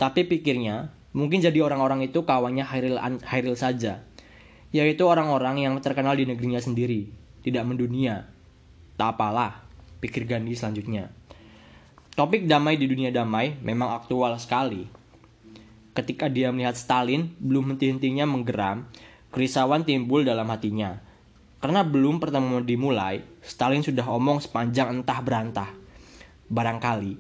Tapi 0.01 0.25
pikirnya, 0.25 0.93
mungkin 1.13 1.43
jadi 1.45 1.61
orang-orang 1.61 2.09
itu 2.09 2.25
kawannya 2.25 2.65
Hairil, 2.65 2.97
Hairil 3.27 3.57
saja. 3.59 4.01
Yaitu 4.73 5.05
orang-orang 5.05 5.61
yang 5.61 5.75
terkenal 5.83 6.17
di 6.17 6.25
negerinya 6.25 6.61
sendiri 6.63 7.24
tidak 7.45 7.69
mendunia. 7.69 8.25
Tak 8.97 9.21
apalah, 9.21 9.61
pikir 10.01 10.25
Gandhi 10.25 10.57
selanjutnya. 10.57 11.13
Topik 12.17 12.49
damai 12.49 12.81
di 12.81 12.89
dunia 12.89 13.13
damai 13.13 13.61
memang 13.61 13.93
aktual 13.93 14.33
sekali. 14.41 14.89
Ketika 15.95 16.27
dia 16.27 16.51
melihat 16.51 16.75
Stalin 16.75 17.37
belum 17.39 17.75
henti-hentinya 17.75 18.27
menggeram, 18.27 18.89
kerisauan 19.31 19.85
timbul 19.87 20.25
dalam 20.25 20.49
hatinya. 20.51 20.99
Karena 21.59 21.83
belum 21.83 22.19
pertemuan 22.19 22.65
dimulai, 22.67 23.23
Stalin 23.43 23.83
sudah 23.83 24.07
omong 24.09 24.43
sepanjang 24.43 25.01
entah 25.01 25.21
berantah. 25.23 25.71
Barangkali, 26.51 27.15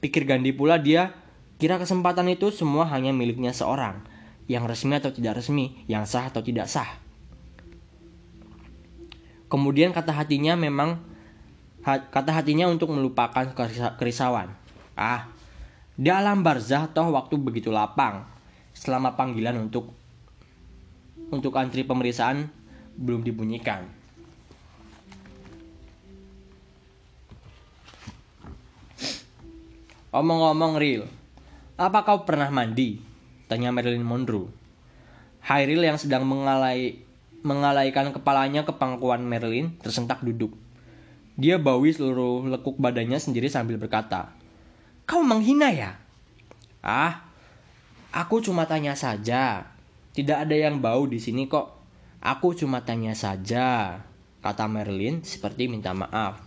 pikir 0.00 0.24
Gandhi 0.24 0.52
pula 0.52 0.80
dia 0.80 1.12
kira 1.58 1.76
kesempatan 1.76 2.30
itu 2.30 2.54
semua 2.54 2.86
hanya 2.88 3.10
miliknya 3.10 3.50
seorang, 3.50 4.00
yang 4.46 4.64
resmi 4.64 4.96
atau 4.96 5.10
tidak 5.12 5.42
resmi, 5.42 5.84
yang 5.90 6.06
sah 6.06 6.30
atau 6.30 6.40
tidak 6.40 6.70
sah. 6.70 7.07
Kemudian 9.48 9.96
kata 9.96 10.12
hatinya 10.12 10.54
memang 10.54 11.00
kata 11.84 12.30
hatinya 12.36 12.68
untuk 12.68 12.92
melupakan 12.92 13.48
kerisauan. 13.96 14.52
Ah, 14.92 15.32
di 15.96 16.12
alam 16.12 16.44
barzah 16.44 16.86
toh 16.92 17.08
waktu 17.16 17.40
begitu 17.40 17.72
lapang. 17.72 18.28
Selama 18.76 19.18
panggilan 19.18 19.58
untuk 19.58 19.90
untuk 21.34 21.56
antri 21.58 21.82
pemeriksaan 21.82 22.46
belum 22.94 23.26
dibunyikan. 23.26 23.88
Omong-omong 30.08 30.80
real, 30.80 31.04
apa 31.76 32.00
kau 32.00 32.24
pernah 32.24 32.48
mandi? 32.48 32.96
Tanya 33.44 33.68
Marilyn 33.70 34.02
Monroe. 34.02 34.48
Hairil 35.44 35.84
yang 35.84 36.00
sedang 36.00 36.24
mengalai 36.24 37.07
mengalaikan 37.46 38.10
kepalanya 38.10 38.66
ke 38.66 38.74
pangkuan 38.74 39.22
Merlin, 39.22 39.78
tersentak 39.78 40.24
duduk. 40.26 40.54
Dia 41.38 41.54
bawi 41.54 41.94
seluruh 41.94 42.42
lekuk 42.50 42.82
badannya 42.82 43.18
sendiri 43.22 43.46
sambil 43.46 43.78
berkata, 43.78 44.34
Kau 45.06 45.22
menghina 45.22 45.70
ya? 45.70 45.96
Ah, 46.82 47.30
aku 48.10 48.42
cuma 48.42 48.66
tanya 48.66 48.98
saja. 48.98 49.70
Tidak 50.10 50.34
ada 50.34 50.56
yang 50.58 50.82
bau 50.82 51.06
di 51.06 51.22
sini 51.22 51.46
kok. 51.46 51.78
Aku 52.18 52.58
cuma 52.58 52.82
tanya 52.82 53.14
saja, 53.14 54.02
kata 54.42 54.66
Merlin 54.66 55.22
seperti 55.22 55.70
minta 55.70 55.94
maaf. 55.94 56.42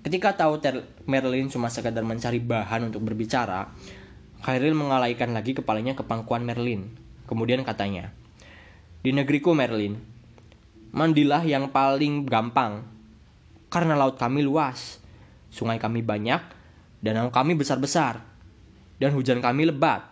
Ketika 0.00 0.32
tahu 0.32 0.64
Ter 0.64 0.88
Merlin 1.04 1.52
cuma 1.52 1.68
sekadar 1.68 2.00
mencari 2.00 2.40
bahan 2.40 2.88
untuk 2.88 3.04
berbicara, 3.04 3.68
Khairil 4.40 4.72
mengalaikan 4.72 5.36
lagi 5.36 5.52
kepalanya 5.52 5.92
ke 5.92 6.08
pangkuan 6.08 6.40
Merlin. 6.48 6.96
Kemudian 7.28 7.60
katanya, 7.68 8.15
di 9.06 9.14
negeriku 9.14 9.54
Merlin, 9.54 9.94
mandilah 10.90 11.46
yang 11.46 11.70
paling 11.70 12.26
gampang. 12.26 12.82
Karena 13.70 13.94
laut 13.94 14.18
kami 14.18 14.42
luas, 14.42 14.98
sungai 15.46 15.78
kami 15.78 16.02
banyak, 16.02 16.42
danau 16.98 17.30
kami 17.30 17.54
besar-besar, 17.54 18.18
dan 18.98 19.14
hujan 19.14 19.38
kami 19.38 19.70
lebat. 19.70 20.10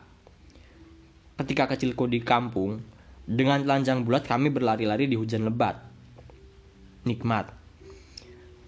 Ketika 1.42 1.74
kecilku 1.74 2.06
di 2.06 2.22
kampung, 2.22 2.86
dengan 3.26 3.66
telanjang 3.66 4.06
bulat 4.06 4.30
kami 4.30 4.54
berlari-lari 4.54 5.10
di 5.10 5.18
hujan 5.18 5.42
lebat. 5.42 5.74
Nikmat. 7.02 7.50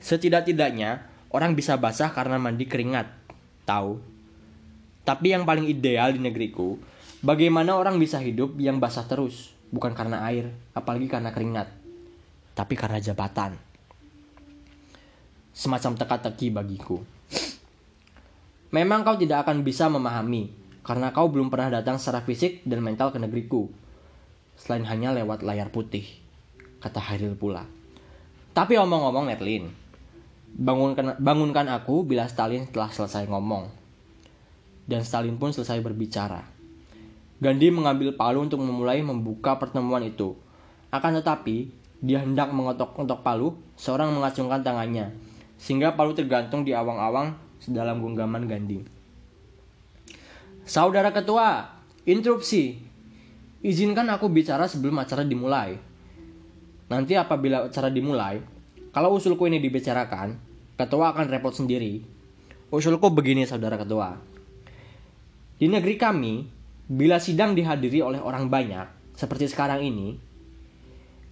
Setidak-tidaknya, 0.02 1.06
orang 1.30 1.54
bisa 1.54 1.78
basah 1.78 2.10
karena 2.10 2.34
mandi 2.42 2.66
keringat. 2.66 3.06
Tahu? 3.62 4.02
Tapi 5.06 5.38
yang 5.38 5.46
paling 5.46 5.70
ideal 5.70 6.10
di 6.10 6.18
negeriku, 6.18 6.82
bagaimana 7.22 7.78
orang 7.78 8.02
bisa 8.02 8.18
hidup 8.18 8.58
yang 8.58 8.82
basah 8.82 9.06
terus? 9.06 9.55
Bukan 9.70 9.92
karena 9.92 10.22
air, 10.26 10.52
apalagi 10.72 11.10
karena 11.10 11.34
keringat, 11.34 11.68
tapi 12.54 12.74
karena 12.78 13.02
jabatan. 13.02 13.58
Semacam 15.56 15.96
teka-teki 15.96 16.52
bagiku. 16.52 17.00
Memang 18.74 19.06
kau 19.06 19.16
tidak 19.16 19.46
akan 19.46 19.64
bisa 19.64 19.88
memahami, 19.88 20.52
karena 20.84 21.10
kau 21.10 21.30
belum 21.32 21.48
pernah 21.48 21.80
datang 21.80 21.96
secara 21.96 22.22
fisik 22.22 22.62
dan 22.66 22.82
mental 22.82 23.10
ke 23.10 23.18
negeriku. 23.18 23.70
Selain 24.56 24.84
hanya 24.88 25.12
lewat 25.12 25.44
layar 25.44 25.68
putih, 25.68 26.04
kata 26.80 27.00
Hairil 27.00 27.36
pula. 27.36 27.64
Tapi 28.56 28.80
omong-omong 28.80 29.28
Merlin, 29.28 29.68
bangunkan, 30.56 31.20
bangunkan 31.20 31.68
aku 31.68 32.08
bila 32.08 32.24
Stalin 32.24 32.64
telah 32.72 32.88
selesai 32.88 33.28
ngomong. 33.28 33.68
Dan 34.88 35.04
Stalin 35.04 35.36
pun 35.36 35.52
selesai 35.52 35.82
berbicara. 35.84 36.55
Gandhi 37.36 37.68
mengambil 37.68 38.16
palu 38.16 38.48
untuk 38.48 38.64
memulai 38.64 39.04
membuka 39.04 39.60
pertemuan 39.60 40.00
itu. 40.00 40.36
Akan 40.88 41.12
tetapi, 41.12 41.68
dia 42.00 42.24
hendak 42.24 42.48
mengotok-otok 42.52 43.20
palu, 43.20 43.52
seorang 43.76 44.12
mengacungkan 44.16 44.64
tangannya, 44.64 45.12
sehingga 45.60 45.92
palu 45.92 46.16
tergantung 46.16 46.64
di 46.64 46.72
awang-awang 46.72 47.36
sedalam 47.60 48.00
genggaman 48.00 48.48
Gandhi. 48.48 48.80
Saudara 50.64 51.12
ketua, 51.12 51.76
interupsi. 52.08 52.80
Izinkan 53.60 54.08
aku 54.12 54.32
bicara 54.32 54.64
sebelum 54.64 54.96
acara 55.00 55.26
dimulai. 55.26 55.76
Nanti 56.86 57.18
apabila 57.18 57.66
acara 57.66 57.90
dimulai, 57.90 58.38
kalau 58.94 59.12
usulku 59.12 59.44
ini 59.50 59.58
dibicarakan, 59.58 60.38
ketua 60.78 61.12
akan 61.12 61.26
repot 61.28 61.52
sendiri. 61.52 62.00
Usulku 62.72 63.12
begini 63.12 63.44
saudara 63.44 63.76
ketua. 63.76 64.16
Di 65.56 65.66
negeri 65.66 65.96
kami, 66.00 66.34
Bila 66.86 67.18
sidang 67.18 67.58
dihadiri 67.58 67.98
oleh 67.98 68.22
orang 68.22 68.46
banyak, 68.46 69.18
seperti 69.18 69.50
sekarang 69.50 69.82
ini, 69.82 70.14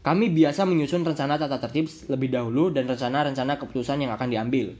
kami 0.03 0.35
biasa 0.35 0.67
menyusun 0.67 1.07
rencana 1.07 1.39
tata 1.39 1.63
tertib 1.63 1.87
lebih 2.11 2.35
dahulu 2.35 2.75
dan 2.75 2.91
rencana-rencana 2.91 3.55
keputusan 3.63 4.03
yang 4.03 4.11
akan 4.19 4.29
diambil. 4.35 4.75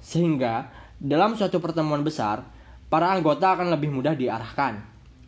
Sehingga, 0.00 0.72
dalam 0.96 1.36
suatu 1.36 1.60
pertemuan 1.60 2.00
besar, 2.00 2.48
para 2.88 3.12
anggota 3.12 3.52
akan 3.52 3.76
lebih 3.76 3.92
mudah 3.92 4.16
diarahkan. 4.16 4.80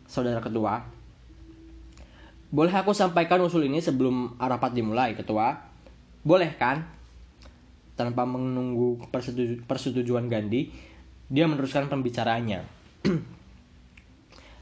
Saudara 0.09 0.41
Ketua, 0.41 0.81
boleh 2.49 2.73
aku 2.73 2.97
sampaikan 2.97 3.43
usul 3.45 3.69
ini 3.69 3.77
sebelum 3.77 4.41
rapat 4.41 4.73
dimulai, 4.73 5.13
Ketua? 5.13 5.53
Boleh 6.25 6.57
kan? 6.57 6.81
Tanpa 7.93 8.25
menunggu 8.25 9.05
persetujuan 9.69 10.25
Gandhi, 10.25 10.73
dia 11.29 11.45
meneruskan 11.45 11.85
pembicaraannya. 11.85 12.65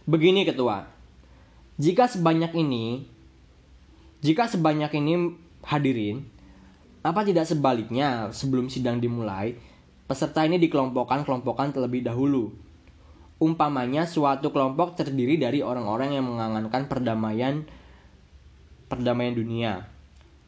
Begini 0.05 0.45
ketua, 0.45 0.85
jika 1.81 2.05
sebanyak 2.05 2.53
ini, 2.53 3.09
jika 4.21 4.45
sebanyak 4.45 4.93
ini 5.01 5.33
Hadirin, 5.65 6.29
apa 7.01 7.25
tidak 7.25 7.49
sebaliknya 7.49 8.29
sebelum 8.29 8.69
sidang 8.69 9.01
dimulai, 9.01 9.57
peserta 10.05 10.45
ini 10.45 10.61
dikelompokkan-kelompokkan 10.61 11.73
terlebih 11.73 12.05
dahulu. 12.05 12.53
Umpamanya 13.41 14.05
suatu 14.05 14.53
kelompok 14.53 14.93
terdiri 14.93 15.41
dari 15.41 15.65
orang-orang 15.65 16.13
yang 16.13 16.29
mengangankan 16.29 16.85
perdamaian 16.85 17.65
perdamaian 18.85 19.33
dunia, 19.33 19.89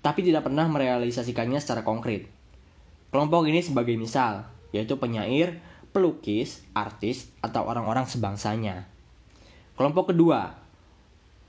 tapi 0.06 0.22
tidak 0.22 0.46
pernah 0.46 0.70
merealisasikannya 0.70 1.58
secara 1.58 1.82
konkret. 1.82 2.30
Kelompok 3.10 3.50
ini 3.50 3.66
sebagai 3.66 3.98
misal, 3.98 4.46
yaitu 4.70 5.02
penyair, 5.02 5.58
pelukis, 5.98 6.62
artis, 6.78 7.34
atau 7.42 7.66
orang-orang 7.66 8.06
sebangsanya. 8.06 8.97
Kelompok 9.78 10.10
kedua, 10.10 10.58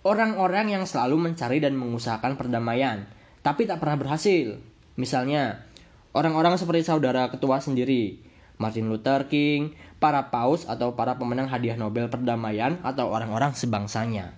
orang-orang 0.05 0.77
yang 0.77 0.85
selalu 0.85 1.33
mencari 1.33 1.65
dan 1.65 1.73
mengusahakan 1.73 2.37
perdamaian, 2.37 3.09
tapi 3.41 3.65
tak 3.65 3.81
pernah 3.81 3.97
berhasil. 3.97 4.61
Misalnya, 5.01 5.65
orang-orang 6.13 6.61
seperti 6.61 6.85
saudara 6.85 7.33
ketua 7.33 7.65
sendiri, 7.65 8.21
Martin 8.61 8.93
Luther 8.93 9.33
King, 9.33 9.73
para 9.97 10.29
paus 10.29 10.69
atau 10.69 10.93
para 10.93 11.17
pemenang 11.17 11.49
hadiah 11.49 11.81
Nobel 11.81 12.13
perdamaian 12.13 12.77
atau 12.85 13.09
orang-orang 13.09 13.57
sebangsanya. 13.57 14.37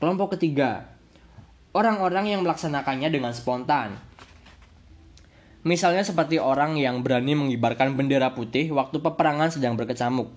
Kelompok 0.00 0.40
ketiga, 0.40 0.88
orang-orang 1.76 2.32
yang 2.32 2.40
melaksanakannya 2.40 3.12
dengan 3.12 3.36
spontan, 3.36 4.00
Misalnya 5.64 6.04
seperti 6.04 6.36
orang 6.36 6.76
yang 6.76 7.00
berani 7.00 7.32
mengibarkan 7.32 7.96
bendera 7.96 8.36
putih 8.36 8.68
waktu 8.76 9.00
peperangan 9.00 9.48
sedang 9.48 9.80
berkecamuk. 9.80 10.28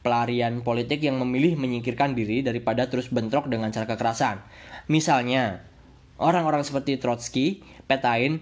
Pelarian 0.00 0.64
politik 0.64 1.04
yang 1.04 1.20
memilih 1.20 1.60
menyingkirkan 1.60 2.16
diri 2.16 2.40
daripada 2.40 2.88
terus 2.88 3.12
bentrok 3.12 3.52
dengan 3.52 3.68
cara 3.68 3.84
kekerasan. 3.84 4.40
Misalnya, 4.88 5.60
orang-orang 6.16 6.64
seperti 6.64 6.96
Trotsky, 6.96 7.60
Petain, 7.84 8.40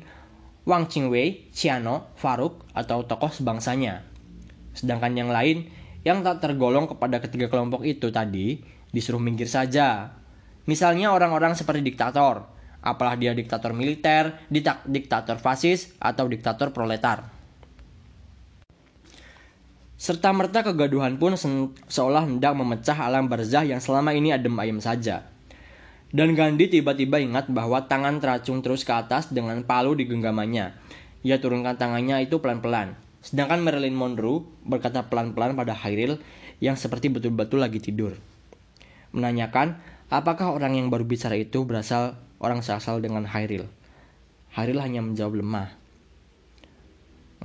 Wang 0.69 0.87
Qingwei, 0.87 1.51
Xiano, 1.51 2.15
Faruk, 2.15 2.63
atau 2.77 3.03
tokoh 3.09 3.35
sebangsanya. 3.35 4.07
Sedangkan 4.77 5.19
yang 5.19 5.35
lain 5.35 5.67
yang 6.07 6.23
tak 6.23 6.45
tergolong 6.45 6.87
kepada 6.87 7.19
ketiga 7.19 7.51
kelompok 7.51 7.83
itu 7.83 8.15
tadi 8.15 8.63
disuruh 8.95 9.19
minggir 9.19 9.51
saja. 9.51 10.15
Misalnya 10.69 11.11
orang-orang 11.11 11.57
seperti 11.57 11.83
diktator, 11.83 12.47
apalah 12.85 13.17
dia 13.17 13.35
diktator 13.35 13.75
militer, 13.75 14.37
diktator 14.87 15.41
fasis, 15.41 15.97
atau 15.99 16.29
diktator 16.31 16.71
proletar. 16.71 17.38
Serta 19.99 20.31
merta 20.31 20.63
kegaduhan 20.63 21.19
pun 21.19 21.35
seolah 21.91 22.23
hendak 22.23 22.55
memecah 22.55 22.95
alam 22.95 23.27
barzah 23.27 23.67
yang 23.67 23.83
selama 23.83 24.15
ini 24.15 24.31
adem 24.31 24.55
ayem 24.63 24.79
saja. 24.79 25.27
Dan 26.15 26.39
Gandhi 26.39 26.71
tiba-tiba 26.71 27.19
ingat 27.21 27.51
bahwa 27.51 27.85
tangan 27.85 28.23
teracung 28.23 28.63
terus 28.65 28.87
ke 28.87 28.95
atas 28.95 29.29
dengan 29.35 29.61
palu 29.67 29.99
di 29.99 30.07
genggamannya. 30.07 30.73
Ia 31.27 31.37
turunkan 31.43 31.77
tangannya 31.77 32.25
itu 32.25 32.39
pelan-pelan. 32.39 32.97
Sedangkan 33.21 33.61
Marilyn 33.61 33.93
Monroe 33.93 34.47
berkata 34.65 35.11
pelan-pelan 35.11 35.53
pada 35.59 35.75
Hairil 35.75 36.23
yang 36.63 36.79
seperti 36.79 37.13
betul-betul 37.13 37.61
lagi 37.61 37.83
tidur. 37.83 38.17
Menanyakan 39.13 39.83
apakah 40.09 40.55
orang 40.55 40.81
yang 40.81 40.89
baru 40.89 41.05
bicara 41.05 41.37
itu 41.37 41.67
berasal 41.67 42.17
orang 42.41 42.65
seasal 42.65 43.03
dengan 43.03 43.27
Hairil. 43.29 43.67
Hairil 44.55 44.81
hanya 44.81 45.05
menjawab 45.05 45.43
lemah. 45.43 45.69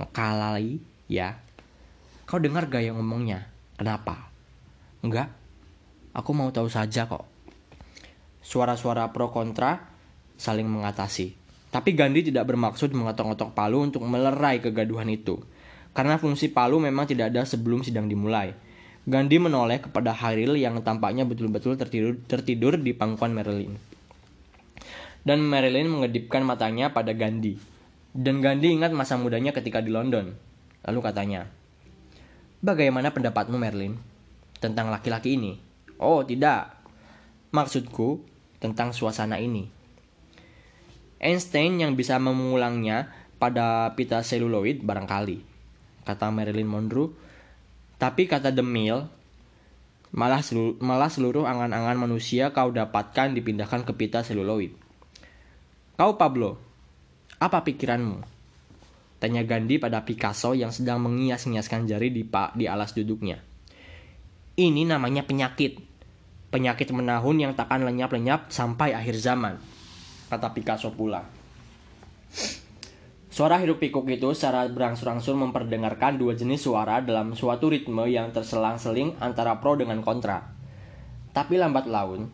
Ngekalai, 0.00 0.80
ya. 1.10 1.43
Kau 2.24 2.40
dengar 2.40 2.66
gaya 2.72 2.92
ngomongnya? 2.96 3.48
Kenapa? 3.76 4.32
Enggak. 5.04 5.32
Aku 6.16 6.32
mau 6.32 6.48
tahu 6.50 6.70
saja 6.72 7.04
kok. 7.04 7.26
Suara-suara 8.44 9.10
pro 9.12 9.28
kontra 9.32 9.92
saling 10.40 10.68
mengatasi. 10.68 11.36
Tapi 11.68 11.90
Gandhi 11.92 12.30
tidak 12.30 12.48
bermaksud 12.48 12.94
mengotok-ngotok 12.94 13.50
Palu 13.52 13.82
untuk 13.82 14.06
melerai 14.06 14.62
kegaduhan 14.62 15.10
itu. 15.10 15.42
Karena 15.90 16.16
fungsi 16.16 16.50
Palu 16.54 16.78
memang 16.78 17.04
tidak 17.10 17.34
ada 17.34 17.42
sebelum 17.42 17.82
sidang 17.82 18.06
dimulai. 18.06 18.54
Gandhi 19.04 19.36
menoleh 19.36 19.82
kepada 19.84 20.14
Hairil 20.14 20.56
yang 20.56 20.80
tampaknya 20.80 21.28
betul-betul 21.28 21.76
tertidur, 21.76 22.16
tertidur 22.24 22.78
di 22.80 22.96
pangkuan 22.96 23.36
Marilyn 23.36 23.76
dan 25.24 25.40
Marilyn 25.40 25.88
mengedipkan 25.88 26.44
matanya 26.44 26.92
pada 26.92 27.16
Gandhi. 27.16 27.56
Dan 28.14 28.44
Gandhi 28.44 28.70
ingat 28.70 28.92
masa 28.92 29.16
mudanya 29.18 29.50
ketika 29.50 29.80
di 29.80 29.90
London. 29.90 30.36
Lalu 30.84 31.00
katanya, 31.00 31.48
Bagaimana 32.64 33.12
pendapatmu 33.12 33.60
Marilyn 33.60 34.00
tentang 34.56 34.88
laki-laki 34.88 35.36
ini? 35.36 35.60
Oh 36.00 36.24
tidak, 36.24 36.72
maksudku 37.52 38.24
tentang 38.56 38.96
suasana 38.96 39.36
ini. 39.36 39.68
Einstein 41.20 41.76
yang 41.76 41.92
bisa 41.92 42.16
mengulangnya 42.16 43.12
pada 43.36 43.92
pita 43.92 44.24
seluloid 44.24 44.80
barangkali, 44.80 45.44
kata 46.08 46.32
Marilyn 46.32 46.64
Monroe. 46.64 47.12
Tapi 48.00 48.24
kata 48.24 48.48
The 48.48 48.64
Mill, 48.64 49.12
malah 50.16 50.40
seluruh, 50.40 50.80
malah 50.80 51.12
seluruh 51.12 51.44
angan-angan 51.44 52.00
manusia 52.00 52.56
kau 52.56 52.72
dapatkan 52.72 53.36
dipindahkan 53.36 53.84
ke 53.84 53.92
pita 53.92 54.24
seluloid. 54.24 54.72
Kau 56.00 56.16
Pablo, 56.16 56.56
apa 57.36 57.60
pikiranmu? 57.60 58.33
Tanya 59.24 59.40
Gandhi 59.40 59.80
pada 59.80 60.04
Picasso 60.04 60.52
yang 60.52 60.68
sedang 60.68 61.00
mengias-ngiaskan 61.00 61.88
jari 61.88 62.12
di, 62.12 62.28
di 62.28 62.68
alas 62.68 62.92
duduknya. 62.92 63.40
Ini 64.52 64.84
namanya 64.84 65.24
penyakit. 65.24 65.80
Penyakit 66.52 66.92
menahun 66.92 67.40
yang 67.40 67.56
takkan 67.56 67.88
lenyap-lenyap 67.88 68.52
sampai 68.52 68.92
akhir 68.92 69.16
zaman. 69.16 69.56
Kata 70.28 70.52
Picasso 70.52 70.92
pula. 70.92 71.24
Suara 73.32 73.56
hidup 73.64 73.80
pikuk 73.80 74.04
itu 74.12 74.28
secara 74.36 74.68
berangsur-angsur 74.68 75.32
memperdengarkan 75.40 76.20
dua 76.20 76.36
jenis 76.36 76.68
suara 76.68 77.00
dalam 77.00 77.32
suatu 77.32 77.72
ritme 77.72 78.04
yang 78.04 78.28
terselang-seling 78.28 79.16
antara 79.24 79.56
pro 79.56 79.72
dengan 79.72 80.04
kontra. 80.04 80.52
Tapi 81.32 81.56
lambat 81.56 81.88
laun, 81.88 82.28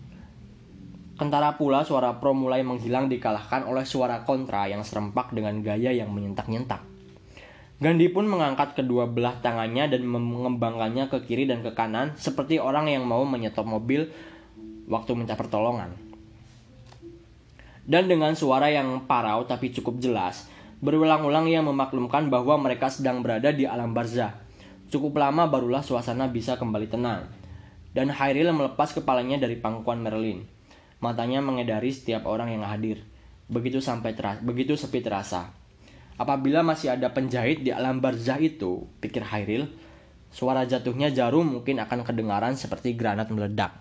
Kentara 1.21 1.61
pula 1.61 1.85
suara 1.85 2.17
pro 2.17 2.33
mulai 2.33 2.65
menghilang 2.65 3.13
dikalahkan 3.13 3.69
oleh 3.69 3.85
suara 3.85 4.25
kontra 4.25 4.65
yang 4.73 4.81
serempak 4.81 5.37
dengan 5.37 5.61
gaya 5.61 5.93
yang 5.93 6.09
menyentak-nyentak. 6.09 6.81
Gandhi 7.77 8.09
pun 8.09 8.25
mengangkat 8.25 8.73
kedua 8.73 9.05
belah 9.05 9.37
tangannya 9.45 9.93
dan 9.93 10.01
mengembangkannya 10.09 11.13
ke 11.13 11.29
kiri 11.29 11.45
dan 11.45 11.61
ke 11.61 11.77
kanan 11.77 12.17
seperti 12.17 12.57
orang 12.57 12.89
yang 12.89 13.05
mau 13.05 13.21
menyetop 13.29 13.69
mobil 13.69 14.09
waktu 14.89 15.13
minta 15.13 15.37
pertolongan. 15.37 15.93
Dan 17.85 18.09
dengan 18.09 18.33
suara 18.33 18.73
yang 18.73 19.05
parau 19.05 19.45
tapi 19.45 19.77
cukup 19.77 20.01
jelas, 20.01 20.49
berulang-ulang 20.81 21.53
ia 21.53 21.61
memaklumkan 21.61 22.33
bahwa 22.33 22.57
mereka 22.57 22.89
sedang 22.89 23.21
berada 23.21 23.53
di 23.53 23.69
alam 23.69 23.93
barzah. 23.93 24.41
Cukup 24.89 25.21
lama 25.21 25.45
barulah 25.45 25.85
suasana 25.85 26.33
bisa 26.33 26.57
kembali 26.57 26.89
tenang. 26.89 27.29
Dan 27.93 28.09
Hairil 28.09 28.57
melepas 28.57 28.97
kepalanya 28.97 29.37
dari 29.37 29.61
pangkuan 29.61 30.01
Merlin. 30.01 30.60
Matanya 31.01 31.41
mengedari 31.41 31.89
setiap 31.89 32.29
orang 32.29 32.53
yang 32.53 32.65
hadir. 32.65 33.01
Begitu 33.49 33.81
sampai 33.81 34.13
terasa, 34.13 34.45
begitu 34.45 34.77
sepi 34.77 35.01
terasa. 35.01 35.51
Apabila 36.21 36.61
masih 36.61 36.93
ada 36.93 37.09
penjahit 37.09 37.65
di 37.65 37.73
alam 37.73 38.05
barzah 38.05 38.37
itu, 38.37 38.85
pikir 39.01 39.25
Hairil, 39.25 39.73
suara 40.29 40.69
jatuhnya 40.69 41.09
jarum 41.09 41.59
mungkin 41.59 41.81
akan 41.81 42.05
kedengaran 42.05 42.53
seperti 42.53 42.93
granat 42.93 43.33
meledak. 43.33 43.73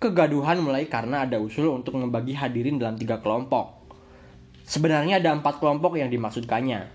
Kegaduhan 0.00 0.64
mulai 0.64 0.88
karena 0.88 1.28
ada 1.28 1.36
usul 1.38 1.68
untuk 1.68 2.00
membagi 2.00 2.32
hadirin 2.32 2.80
dalam 2.80 2.96
tiga 2.96 3.20
kelompok. 3.20 3.84
Sebenarnya 4.64 5.20
ada 5.20 5.36
empat 5.36 5.60
kelompok 5.60 6.00
yang 6.00 6.08
dimaksudkannya. 6.08 6.88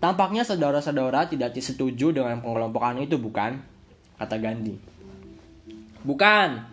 Tampaknya 0.00 0.42
saudara-saudara 0.42 1.28
tidak 1.28 1.52
setuju 1.60 2.16
dengan 2.16 2.40
pengelompokan 2.40 3.04
itu, 3.04 3.20
bukan? 3.20 3.60
Kata 4.16 4.40
Gandhi. 4.40 4.80
Bukan, 6.00 6.69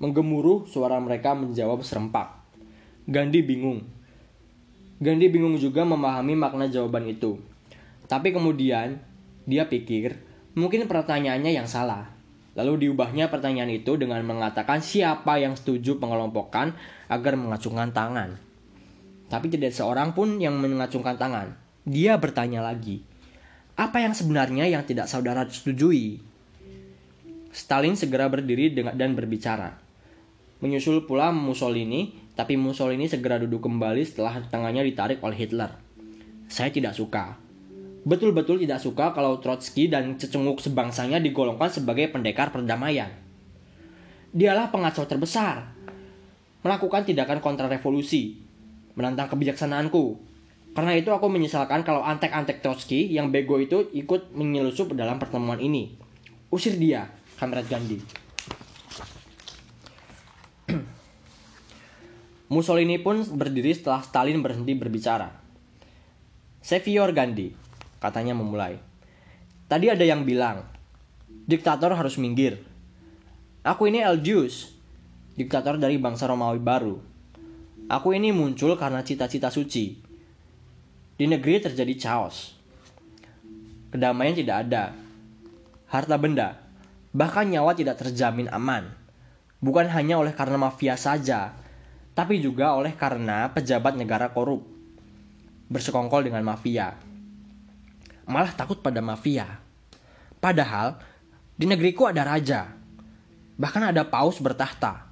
Menggemuruh 0.00 0.64
suara 0.64 0.96
mereka 0.96 1.36
menjawab 1.36 1.84
serempak. 1.84 2.40
Gandhi 3.04 3.44
bingung. 3.44 3.84
Gandhi 4.96 5.28
bingung 5.28 5.60
juga 5.60 5.84
memahami 5.84 6.32
makna 6.34 6.72
jawaban 6.72 7.04
itu. 7.04 7.36
Tapi 8.08 8.32
kemudian 8.32 8.96
dia 9.44 9.68
pikir 9.68 10.16
mungkin 10.56 10.88
pertanyaannya 10.88 11.52
yang 11.52 11.68
salah. 11.68 12.08
Lalu 12.56 12.88
diubahnya 12.88 13.30
pertanyaan 13.30 13.70
itu 13.70 13.94
dengan 13.94 14.24
mengatakan 14.26 14.82
siapa 14.82 15.38
yang 15.38 15.54
setuju 15.54 16.02
pengelompokan 16.02 16.74
agar 17.06 17.38
mengacungkan 17.38 17.94
tangan. 17.94 18.40
Tapi 19.30 19.46
tidak 19.46 19.70
seorang 19.70 20.16
pun 20.16 20.42
yang 20.42 20.58
mengacungkan 20.58 21.14
tangan. 21.14 21.54
Dia 21.86 22.18
bertanya 22.18 22.60
lagi, 22.60 23.06
apa 23.80 24.04
yang 24.04 24.12
sebenarnya 24.12 24.68
yang 24.68 24.84
tidak 24.84 25.08
saudara 25.08 25.48
setujui? 25.48 26.20
Stalin 27.48 27.96
segera 27.96 28.28
berdiri 28.28 28.76
dan 28.76 29.16
berbicara. 29.16 29.89
Menyusul 30.60 31.08
pula 31.08 31.32
Mussolini, 31.32 32.12
tapi 32.36 32.56
Mussolini 32.60 33.08
segera 33.08 33.40
duduk 33.40 33.64
kembali 33.64 34.04
setelah 34.04 34.44
tangannya 34.44 34.84
ditarik 34.84 35.24
oleh 35.24 35.36
Hitler. 35.36 35.72
Saya 36.52 36.68
tidak 36.68 36.92
suka. 36.92 37.40
Betul-betul 38.04 38.60
tidak 38.60 38.80
suka 38.80 39.12
kalau 39.12 39.40
Trotsky 39.40 39.88
dan 39.88 40.20
cecunguk 40.20 40.60
sebangsanya 40.60 41.20
digolongkan 41.20 41.68
sebagai 41.68 42.12
pendekar 42.12 42.52
perdamaian. 42.52 43.12
Dialah 44.32 44.68
pengacau 44.68 45.04
terbesar. 45.08 45.72
Melakukan 46.60 47.08
tindakan 47.08 47.40
kontrarevolusi, 47.40 48.36
menantang 48.96 49.32
kebijaksanaanku. 49.32 50.28
Karena 50.76 50.92
itu 50.92 51.08
aku 51.08 51.26
menyesalkan 51.32 51.82
kalau 51.82 52.04
antek-antek 52.04 52.60
Trotsky 52.60 53.08
yang 53.08 53.32
bego 53.32 53.56
itu 53.56 53.88
ikut 53.96 54.36
menyelusup 54.36 54.92
dalam 54.92 55.16
pertemuan 55.16 55.58
ini. 55.58 55.96
Usir 56.52 56.76
dia, 56.76 57.08
Kamrat 57.40 57.64
Gandhi. 57.64 58.19
Mussolini 62.50 62.98
pun 62.98 63.22
berdiri 63.22 63.70
setelah 63.70 64.02
Stalin 64.02 64.42
berhenti 64.42 64.74
berbicara. 64.74 65.30
Sevior 66.58 67.14
Gandhi, 67.14 67.54
katanya 68.02 68.34
memulai. 68.34 68.74
Tadi 69.70 69.86
ada 69.86 70.02
yang 70.02 70.26
bilang, 70.26 70.66
diktator 71.46 71.94
harus 71.94 72.18
minggir. 72.18 72.58
Aku 73.62 73.86
ini 73.86 74.02
Elgius, 74.02 74.74
diktator 75.38 75.78
dari 75.78 75.94
bangsa 76.02 76.26
Romawi 76.26 76.58
baru. 76.58 76.98
Aku 77.86 78.18
ini 78.18 78.34
muncul 78.34 78.74
karena 78.74 79.06
cita-cita 79.06 79.46
suci. 79.46 80.02
Di 81.14 81.30
negeri 81.30 81.62
terjadi 81.62 81.94
chaos. 81.94 82.58
Kedamaian 83.94 84.34
tidak 84.34 84.66
ada. 84.66 84.90
Harta 85.86 86.18
benda, 86.18 86.58
bahkan 87.14 87.46
nyawa 87.46 87.78
tidak 87.78 88.02
terjamin 88.02 88.50
aman. 88.50 88.90
Bukan 89.62 89.86
hanya 89.86 90.18
oleh 90.18 90.34
karena 90.34 90.58
mafia 90.58 90.98
saja, 90.98 91.54
tapi 92.14 92.42
juga 92.42 92.74
oleh 92.74 92.92
karena 92.94 93.48
pejabat 93.50 93.94
negara 93.94 94.30
korup. 94.34 94.66
Bersekongkol 95.70 96.26
dengan 96.26 96.42
mafia. 96.42 96.98
Malah 98.26 98.52
takut 98.54 98.82
pada 98.82 98.98
mafia. 98.98 99.46
Padahal 100.42 100.98
di 101.54 101.64
negeriku 101.68 102.10
ada 102.10 102.26
raja. 102.26 102.74
Bahkan 103.54 103.94
ada 103.94 104.02
paus 104.02 104.42
bertahta. 104.42 105.06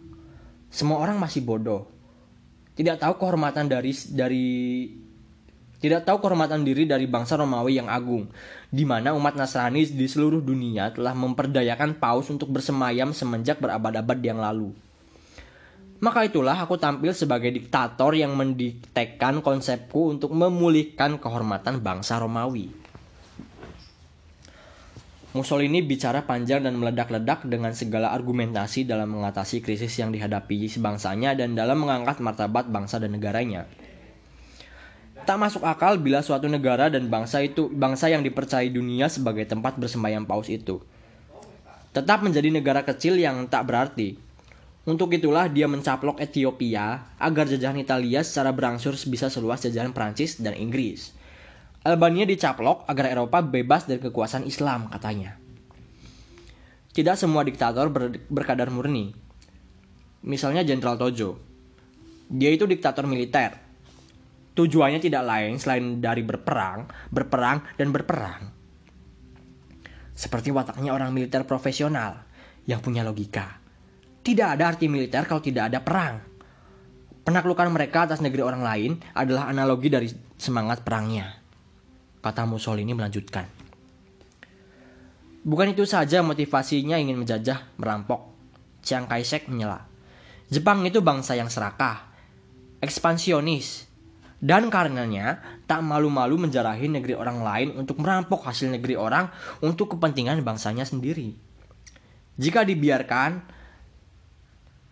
Semua 0.68 0.98
orang 0.98 1.20
masih 1.20 1.44
bodoh. 1.46 1.86
Tidak 2.74 2.98
tahu 2.98 3.18
kehormatan 3.18 3.70
dari 3.70 3.92
dari 4.10 4.46
tidak 5.78 6.10
tahu 6.10 6.18
kehormatan 6.18 6.66
diri 6.66 6.90
dari 6.90 7.06
bangsa 7.06 7.38
Romawi 7.38 7.78
yang 7.78 7.86
agung, 7.86 8.26
di 8.66 8.82
mana 8.82 9.14
umat 9.14 9.38
Nasrani 9.38 9.86
di 9.86 10.06
seluruh 10.10 10.42
dunia 10.42 10.90
telah 10.90 11.14
memperdayakan 11.14 12.02
paus 12.02 12.26
untuk 12.34 12.50
bersemayam 12.50 13.14
semenjak 13.14 13.62
berabad-abad 13.62 14.18
yang 14.18 14.42
lalu. 14.42 14.74
Maka 15.98 16.30
itulah 16.30 16.54
aku 16.54 16.78
tampil 16.78 17.10
sebagai 17.10 17.50
diktator 17.50 18.14
yang 18.14 18.38
mendiktekan 18.38 19.42
konsepku 19.42 20.14
untuk 20.14 20.30
memulihkan 20.30 21.18
kehormatan 21.18 21.82
bangsa 21.82 22.22
Romawi. 22.22 22.70
Mussolini 25.34 25.82
bicara 25.82 26.22
panjang 26.24 26.64
dan 26.64 26.78
meledak-ledak 26.78 27.44
dengan 27.44 27.74
segala 27.74 28.14
argumentasi 28.14 28.86
dalam 28.86 29.10
mengatasi 29.18 29.60
krisis 29.60 29.92
yang 29.98 30.14
dihadapi 30.14 30.70
sebangsanya 30.70 31.34
dan 31.34 31.58
dalam 31.58 31.82
mengangkat 31.82 32.22
martabat 32.22 32.70
bangsa 32.70 33.02
dan 33.02 33.12
negaranya. 33.12 33.66
Tak 35.26 35.36
masuk 35.36 35.66
akal 35.66 36.00
bila 36.00 36.24
suatu 36.24 36.48
negara 36.48 36.88
dan 36.88 37.10
bangsa 37.12 37.44
itu 37.44 37.68
bangsa 37.68 38.08
yang 38.08 38.24
dipercayai 38.24 38.72
dunia 38.72 39.10
sebagai 39.12 39.44
tempat 39.44 39.76
bersembahyang 39.76 40.24
paus 40.24 40.48
itu 40.48 40.80
tetap 41.98 42.22
menjadi 42.22 42.52
negara 42.52 42.86
kecil 42.86 43.18
yang 43.18 43.48
tak 43.50 43.66
berarti. 43.66 44.27
Untuk 44.88 45.12
itulah 45.12 45.52
dia 45.52 45.68
mencaplok 45.68 46.16
Ethiopia 46.16 47.12
agar 47.20 47.44
jajahan 47.44 47.76
Italia 47.76 48.24
secara 48.24 48.56
berangsur 48.56 48.96
bisa 49.12 49.28
seluas 49.28 49.60
jajahan 49.60 49.92
Prancis 49.92 50.40
dan 50.40 50.56
Inggris. 50.56 51.12
Albania 51.84 52.24
dicaplok 52.24 52.88
agar 52.88 53.12
Eropa 53.12 53.44
bebas 53.44 53.84
dari 53.84 54.00
kekuasaan 54.00 54.48
Islam 54.48 54.88
katanya. 54.88 55.36
Tidak 56.96 57.20
semua 57.20 57.44
diktator 57.44 57.92
ber 57.92 58.16
berkadar 58.32 58.72
murni. 58.72 59.12
Misalnya 60.24 60.64
Jenderal 60.64 60.96
Tojo. 60.96 61.36
Dia 62.32 62.48
itu 62.48 62.64
diktator 62.64 63.04
militer 63.04 63.68
Tujuannya 64.58 64.98
tidak 64.98 65.22
lain 65.22 65.54
selain 65.62 66.02
dari 66.02 66.26
berperang, 66.26 66.90
berperang, 67.14 67.62
dan 67.78 67.94
berperang. 67.94 68.50
Seperti 70.18 70.50
wataknya 70.50 70.90
orang 70.90 71.14
militer 71.14 71.46
profesional 71.46 72.26
yang 72.66 72.82
punya 72.82 73.06
logika. 73.06 73.67
Tidak 74.22 74.48
ada 74.58 74.68
arti 74.68 74.86
militer 74.90 75.24
kalau 75.24 75.40
tidak 75.40 75.72
ada 75.72 75.80
perang. 75.80 76.20
Penaklukan 77.24 77.68
mereka 77.68 78.08
atas 78.08 78.24
negeri 78.24 78.40
orang 78.40 78.62
lain 78.64 78.92
adalah 79.12 79.52
analogi 79.52 79.92
dari 79.92 80.08
semangat 80.40 80.80
perangnya. 80.80 81.36
Kata 82.24 82.48
Mussolini 82.48 82.96
melanjutkan. 82.96 83.44
Bukan 85.44 85.72
itu 85.72 85.84
saja 85.88 86.20
motivasinya 86.20 86.98
ingin 86.98 87.20
menjajah, 87.20 87.78
merampok. 87.80 88.32
Chiang 88.84 89.04
Kai-shek 89.04 89.48
menyela. 89.48 89.84
Jepang 90.48 90.80
itu 90.88 91.04
bangsa 91.04 91.36
yang 91.36 91.52
serakah, 91.52 92.08
ekspansionis, 92.80 93.88
dan 94.38 94.70
karenanya 94.70 95.42
tak 95.66 95.82
malu-malu 95.82 96.38
menjarahi 96.38 96.86
negeri 96.88 97.18
orang 97.18 97.42
lain 97.42 97.68
untuk 97.74 97.98
merampok 98.00 98.46
hasil 98.46 98.70
negeri 98.70 98.94
orang 98.94 99.28
untuk 99.60 99.92
kepentingan 99.98 100.40
bangsanya 100.46 100.86
sendiri. 100.86 101.34
Jika 102.38 102.62
dibiarkan, 102.62 103.42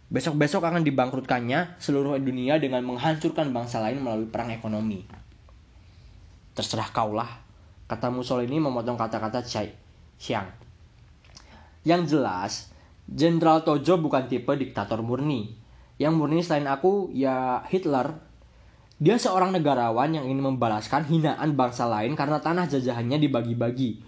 besok-besok 0.07 0.63
akan 0.63 0.87
dibangkrutkannya 0.87 1.81
seluruh 1.83 2.19
dunia 2.23 2.63
dengan 2.63 2.87
menghancurkan 2.87 3.51
bangsa 3.51 3.83
lain 3.83 4.03
melalui 4.03 4.31
perang 4.31 4.55
ekonomi. 4.55 5.03
Terserah 6.55 6.95
kaulah, 6.95 7.43
kata 7.91 8.09
Mussolini 8.09 8.63
memotong 8.63 8.97
kata-kata 8.97 9.43
Xiang. 9.43 10.49
Yang 11.87 12.03
jelas, 12.17 12.53
Jenderal 13.07 13.63
Tojo 13.63 14.03
bukan 14.03 14.27
tipe 14.27 14.51
diktator 14.59 14.99
murni. 14.99 15.55
Yang 15.97 16.13
murni 16.19 16.43
selain 16.43 16.67
aku 16.67 17.15
ya 17.15 17.63
Hitler 17.71 18.27
dia 18.97 19.21
seorang 19.21 19.53
negarawan 19.53 20.09
yang 20.09 20.25
ingin 20.25 20.41
membalaskan 20.41 21.05
hinaan 21.05 21.53
bangsa 21.53 21.85
lain 21.85 22.17
karena 22.17 22.41
tanah 22.41 22.65
jajahannya 22.65 23.21
dibagi-bagi. 23.21 24.01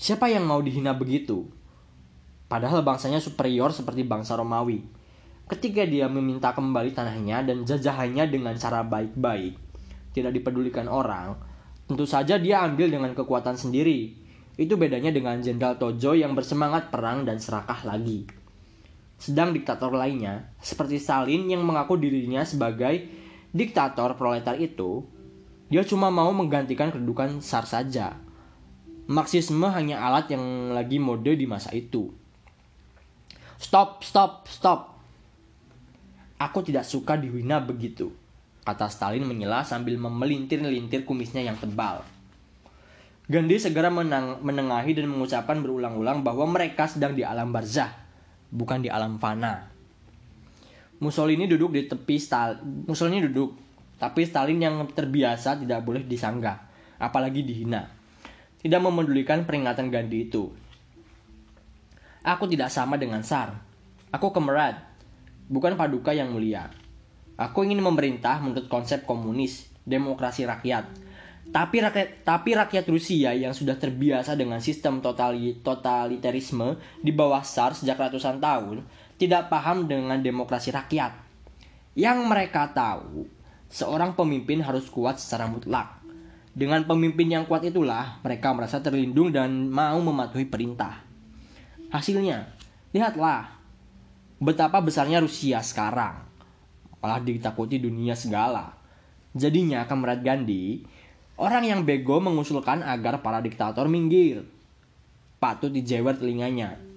Siapa 0.00 0.32
yang 0.32 0.48
mau 0.48 0.64
dihina 0.64 0.96
begitu? 0.96 1.44
Padahal 2.48 2.80
bangsanya 2.80 3.20
superior 3.20 3.68
seperti 3.68 4.08
bangsa 4.08 4.32
Romawi. 4.40 4.80
Ketika 5.48 5.88
dia 5.88 6.12
meminta 6.12 6.52
kembali 6.52 6.92
tanahnya 6.92 7.40
dan 7.40 7.64
jajahannya 7.64 8.28
dengan 8.28 8.52
cara 8.60 8.84
baik-baik, 8.84 9.56
tidak 10.12 10.36
dipedulikan 10.36 10.92
orang, 10.92 11.40
tentu 11.88 12.04
saja 12.04 12.36
dia 12.36 12.60
ambil 12.68 12.92
dengan 12.92 13.16
kekuatan 13.16 13.56
sendiri. 13.56 14.12
Itu 14.60 14.76
bedanya 14.76 15.08
dengan 15.08 15.40
Jenderal 15.40 15.80
Tojo 15.80 16.12
yang 16.12 16.36
bersemangat 16.36 16.92
perang 16.92 17.24
dan 17.24 17.40
serakah 17.40 17.80
lagi. 17.88 18.28
Sedang 19.16 19.56
diktator 19.56 19.88
lainnya, 19.88 20.52
seperti 20.60 21.00
Stalin 21.00 21.48
yang 21.48 21.64
mengaku 21.64 21.96
dirinya 21.96 22.44
sebagai 22.44 23.08
diktator 23.56 24.20
proletar 24.20 24.60
itu, 24.60 25.08
dia 25.72 25.80
cuma 25.80 26.12
mau 26.12 26.28
menggantikan 26.36 26.92
kedudukan 26.92 27.40
SAR 27.40 27.64
saja. 27.64 28.20
Marxisme 29.08 29.64
hanya 29.72 30.04
alat 30.04 30.28
yang 30.28 30.76
lagi 30.76 31.00
mode 31.00 31.32
di 31.32 31.48
masa 31.48 31.72
itu. 31.72 32.12
Stop, 33.56 34.04
stop, 34.04 34.44
stop. 34.44 34.97
Aku 36.38 36.62
tidak 36.62 36.86
suka 36.86 37.18
dihina 37.18 37.58
begitu, 37.58 38.14
kata 38.62 38.86
Stalin 38.86 39.26
menyela 39.26 39.66
sambil 39.66 39.98
memelintir-lintir 39.98 41.02
kumisnya 41.02 41.42
yang 41.42 41.58
tebal. 41.58 42.06
Gandhi 43.28 43.60
segera 43.60 43.92
menang, 43.92 44.40
menengahi 44.40 44.96
dan 44.96 45.10
mengucapkan 45.10 45.60
berulang-ulang 45.60 46.24
bahwa 46.24 46.48
mereka 46.48 46.88
sedang 46.88 47.12
di 47.12 47.26
alam 47.26 47.52
barzah, 47.52 47.92
bukan 48.54 48.80
di 48.80 48.88
alam 48.88 49.20
fana. 49.20 49.68
Mussolini 51.02 51.44
duduk 51.44 51.76
di 51.76 51.84
tepi 51.84 52.16
Stalin. 52.16 52.88
Mussolini 52.88 53.20
duduk, 53.28 53.52
tapi 54.00 54.24
Stalin 54.24 54.56
yang 54.56 54.80
terbiasa 54.88 55.60
tidak 55.60 55.84
boleh 55.84 56.08
disanggah, 56.08 56.56
apalagi 56.96 57.44
dihina. 57.44 57.84
Tidak 58.64 58.80
memedulikan 58.80 59.44
peringatan 59.44 59.92
Gandhi 59.92 60.30
itu. 60.30 60.48
Aku 62.24 62.48
tidak 62.48 62.72
sama 62.72 62.96
dengan 62.96 63.20
Sar. 63.20 63.60
Aku 64.08 64.32
kemerat, 64.32 64.87
bukan 65.48 65.74
paduka 65.74 66.12
yang 66.12 66.30
mulia. 66.30 66.68
Aku 67.40 67.64
ingin 67.64 67.80
memerintah 67.80 68.38
menurut 68.44 68.68
konsep 68.68 69.08
komunis, 69.08 69.72
demokrasi 69.88 70.44
rakyat. 70.44 71.08
Tapi 71.48 71.80
rakyat, 71.80 72.28
tapi 72.28 72.52
rakyat 72.52 72.84
Rusia 72.92 73.32
yang 73.32 73.56
sudah 73.56 73.80
terbiasa 73.80 74.36
dengan 74.36 74.60
sistem 74.60 75.00
totali, 75.00 75.56
totalitarisme 75.64 76.76
di 77.00 77.08
bawah 77.08 77.40
SAR 77.40 77.72
sejak 77.72 77.96
ratusan 77.96 78.36
tahun 78.36 78.84
tidak 79.16 79.48
paham 79.48 79.88
dengan 79.88 80.20
demokrasi 80.20 80.70
rakyat. 80.76 81.16
Yang 81.96 82.18
mereka 82.28 82.68
tahu, 82.70 83.24
seorang 83.72 84.12
pemimpin 84.12 84.60
harus 84.60 84.86
kuat 84.92 85.16
secara 85.16 85.48
mutlak. 85.48 85.98
Dengan 86.52 86.84
pemimpin 86.84 87.32
yang 87.32 87.44
kuat 87.48 87.64
itulah 87.64 88.20
mereka 88.20 88.52
merasa 88.52 88.84
terlindung 88.84 89.32
dan 89.32 89.72
mau 89.72 89.96
mematuhi 90.04 90.44
perintah. 90.44 91.00
Hasilnya, 91.88 92.44
lihatlah 92.92 93.57
betapa 94.38 94.78
besarnya 94.82 95.22
Rusia 95.22 95.62
sekarang. 95.62 96.26
Malah 96.98 97.22
ditakuti 97.22 97.78
dunia 97.78 98.18
segala. 98.18 98.74
Jadinya 99.34 99.86
Kamrat 99.86 100.22
Gandhi, 100.22 100.82
orang 101.38 101.62
yang 101.62 101.80
bego 101.86 102.18
mengusulkan 102.18 102.82
agar 102.82 103.22
para 103.22 103.38
diktator 103.38 103.86
minggir. 103.86 104.42
Patut 105.38 105.70
dijewer 105.70 106.18
telinganya 106.18 106.88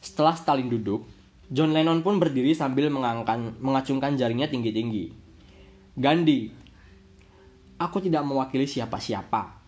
Setelah 0.00 0.32
Stalin 0.32 0.72
duduk, 0.72 1.04
John 1.52 1.76
Lennon 1.76 2.00
pun 2.00 2.16
berdiri 2.16 2.56
sambil 2.56 2.88
mengangkan, 2.88 3.52
mengacungkan 3.60 4.16
jarinya 4.16 4.48
tinggi-tinggi. 4.48 5.12
Gandhi, 5.92 6.48
aku 7.76 8.00
tidak 8.00 8.24
mewakili 8.24 8.64
siapa-siapa. 8.64 9.60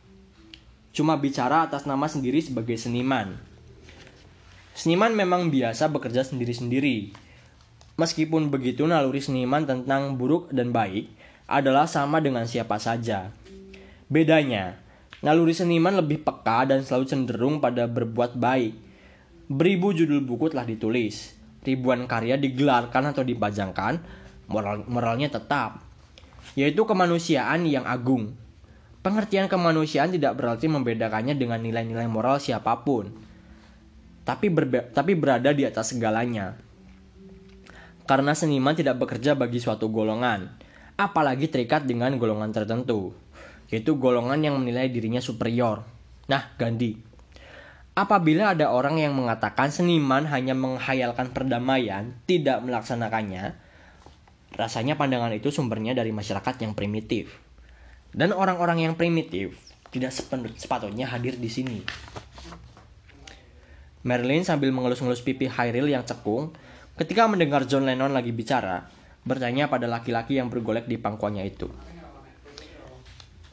Cuma 0.96 1.20
bicara 1.20 1.68
atas 1.68 1.84
nama 1.84 2.08
sendiri 2.08 2.40
sebagai 2.40 2.80
seniman. 2.80 3.51
Seniman 4.72 5.12
memang 5.12 5.52
biasa 5.52 5.92
bekerja 5.92 6.24
sendiri-sendiri. 6.24 7.12
Meskipun 8.00 8.48
begitu, 8.48 8.88
naluri 8.88 9.20
seniman 9.20 9.68
tentang 9.68 10.16
buruk 10.16 10.48
dan 10.48 10.72
baik 10.72 11.12
adalah 11.44 11.84
sama 11.84 12.24
dengan 12.24 12.48
siapa 12.48 12.80
saja. 12.80 13.28
Bedanya, 14.08 14.80
naluri 15.20 15.52
seniman 15.52 16.00
lebih 16.00 16.24
peka 16.24 16.64
dan 16.64 16.80
selalu 16.80 17.04
cenderung 17.04 17.60
pada 17.60 17.84
berbuat 17.84 18.40
baik. 18.40 18.72
Beribu 19.52 19.92
judul 19.92 20.24
buku 20.24 20.48
telah 20.48 20.64
ditulis, 20.64 21.36
ribuan 21.60 22.08
karya 22.08 22.40
digelarkan 22.40 23.12
atau 23.12 23.20
dipajangkan, 23.20 24.00
moral, 24.48 24.88
moralnya 24.88 25.28
tetap, 25.28 25.84
yaitu 26.56 26.88
kemanusiaan 26.88 27.68
yang 27.68 27.84
agung. 27.84 28.32
Pengertian 29.04 29.52
kemanusiaan 29.52 30.14
tidak 30.14 30.40
berarti 30.40 30.70
membedakannya 30.70 31.36
dengan 31.36 31.60
nilai-nilai 31.60 32.08
moral 32.08 32.40
siapa 32.40 32.80
pun, 32.86 33.12
tapi, 34.22 34.50
berbe 34.50 34.86
tapi 34.94 35.18
berada 35.18 35.50
di 35.50 35.66
atas 35.66 35.94
segalanya. 35.94 36.54
Karena 38.06 38.34
seniman 38.34 38.74
tidak 38.74 38.98
bekerja 38.98 39.38
bagi 39.38 39.62
suatu 39.62 39.90
golongan, 39.90 40.58
apalagi 40.98 41.46
terikat 41.46 41.86
dengan 41.86 42.14
golongan 42.18 42.50
tertentu, 42.50 43.14
yaitu 43.70 43.98
golongan 43.98 44.42
yang 44.42 44.54
menilai 44.58 44.90
dirinya 44.90 45.22
superior. 45.22 45.86
Nah, 46.26 46.54
Gandhi. 46.58 46.98
Apabila 47.92 48.56
ada 48.56 48.72
orang 48.72 48.96
yang 48.96 49.12
mengatakan 49.12 49.68
seniman 49.68 50.24
hanya 50.32 50.56
menghayalkan 50.56 51.28
perdamaian, 51.28 52.16
tidak 52.24 52.64
melaksanakannya, 52.64 53.52
rasanya 54.56 54.96
pandangan 54.96 55.32
itu 55.36 55.52
sumbernya 55.52 55.92
dari 55.92 56.08
masyarakat 56.08 56.56
yang 56.64 56.72
primitif. 56.72 57.36
Dan 58.12 58.32
orang-orang 58.32 58.88
yang 58.88 58.94
primitif 58.96 59.56
tidak 59.92 60.12
sepatutnya 60.56 61.04
hadir 61.04 61.36
di 61.36 61.52
sini. 61.52 61.84
Marilyn 64.02 64.42
sambil 64.42 64.74
mengelus-ngelus 64.74 65.22
pipi 65.22 65.46
Hyril 65.46 65.86
yang 65.86 66.02
cekung, 66.02 66.50
ketika 66.98 67.30
mendengar 67.30 67.62
John 67.70 67.86
Lennon 67.86 68.10
lagi 68.10 68.34
bicara, 68.34 68.90
bertanya 69.22 69.70
pada 69.70 69.86
laki-laki 69.86 70.42
yang 70.42 70.50
bergolek 70.50 70.90
di 70.90 70.98
pangkuannya 70.98 71.46
itu. 71.46 71.70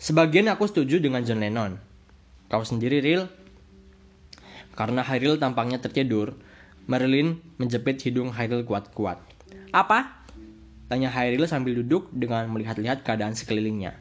Sebagian 0.01 0.49
aku 0.49 0.65
setuju 0.65 0.97
dengan 0.97 1.21
John 1.21 1.43
Lennon. 1.43 1.77
Kau 2.49 2.65
sendiri, 2.65 2.97
Ril? 2.97 3.29
Karena 4.73 5.05
Hairil 5.05 5.37
tampaknya 5.37 5.77
tertidur, 5.77 6.33
Marilyn 6.89 7.37
menjepit 7.61 8.01
hidung 8.01 8.33
Hairil 8.33 8.65
kuat-kuat. 8.65 9.21
Apa? 9.69 10.25
Tanya 10.89 11.13
Hairil 11.13 11.45
sambil 11.45 11.77
duduk 11.77 12.09
dengan 12.09 12.49
melihat-lihat 12.49 13.05
keadaan 13.05 13.37
sekelilingnya. 13.37 13.93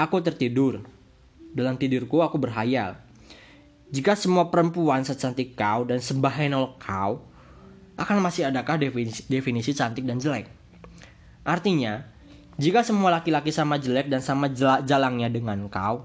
Aku 0.00 0.24
tertidur. 0.24 0.80
Dalam 1.52 1.76
tidurku 1.76 2.24
aku 2.24 2.40
berhayal. 2.40 2.96
Jika 3.88 4.12
semua 4.12 4.52
perempuan 4.52 5.00
secantik 5.00 5.56
kau 5.56 5.88
dan 5.88 6.04
sembahenol 6.04 6.76
kau, 6.76 7.24
akan 7.96 8.16
masih 8.20 8.52
adakah 8.52 8.76
definisi, 8.76 9.24
definisi 9.26 9.72
cantik 9.72 10.04
dan 10.04 10.20
jelek? 10.20 10.44
Artinya, 11.42 12.04
jika 12.60 12.84
semua 12.84 13.08
laki-laki 13.08 13.48
sama 13.48 13.80
jelek 13.80 14.12
dan 14.12 14.20
sama 14.20 14.52
jalangnya 14.84 15.32
dengan 15.32 15.64
kau, 15.72 16.04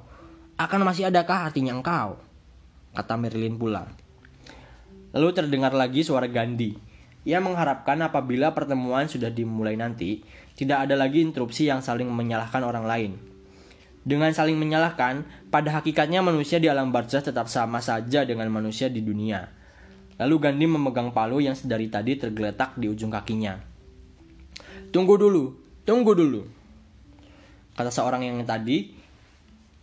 akan 0.55 0.79
masih 0.87 1.11
adakah 1.11 1.51
artinya 1.51 1.75
engkau? 1.75 2.23
kata 2.93 3.17
Marilyn 3.17 3.57
pula. 3.57 3.89
Lalu 5.13 5.29
terdengar 5.33 5.73
lagi 5.73 6.05
suara 6.05 6.29
Gandhi. 6.29 6.77
Ia 7.25 7.41
mengharapkan 7.41 7.97
apabila 8.05 8.53
pertemuan 8.53 9.09
sudah 9.09 9.33
dimulai 9.33 9.73
nanti, 9.73 10.21
tidak 10.53 10.85
ada 10.85 10.95
lagi 10.95 11.25
interupsi 11.25 11.65
yang 11.65 11.81
saling 11.81 12.05
menyalahkan 12.05 12.61
orang 12.61 12.85
lain. 12.85 13.32
Dengan 14.03 14.35
saling 14.35 14.59
menyalahkan, 14.59 15.23
pada 15.47 15.79
hakikatnya 15.79 16.19
manusia 16.19 16.59
di 16.59 16.67
alam 16.67 16.91
barzah 16.91 17.23
tetap 17.23 17.47
sama 17.47 17.79
saja 17.79 18.27
dengan 18.27 18.51
manusia 18.51 18.91
di 18.91 18.99
dunia. 18.99 19.47
Lalu 20.19 20.35
Gandhi 20.43 20.67
memegang 20.67 21.15
palu 21.15 21.39
yang 21.39 21.55
sedari 21.55 21.87
tadi 21.87 22.19
tergeletak 22.19 22.75
di 22.75 22.91
ujung 22.91 23.07
kakinya. 23.07 23.55
Tunggu 24.91 25.15
dulu, 25.15 25.55
tunggu 25.87 26.11
dulu. 26.13 26.43
Kata 27.73 27.89
seorang 27.89 28.27
yang 28.27 28.43
tadi, 28.43 28.91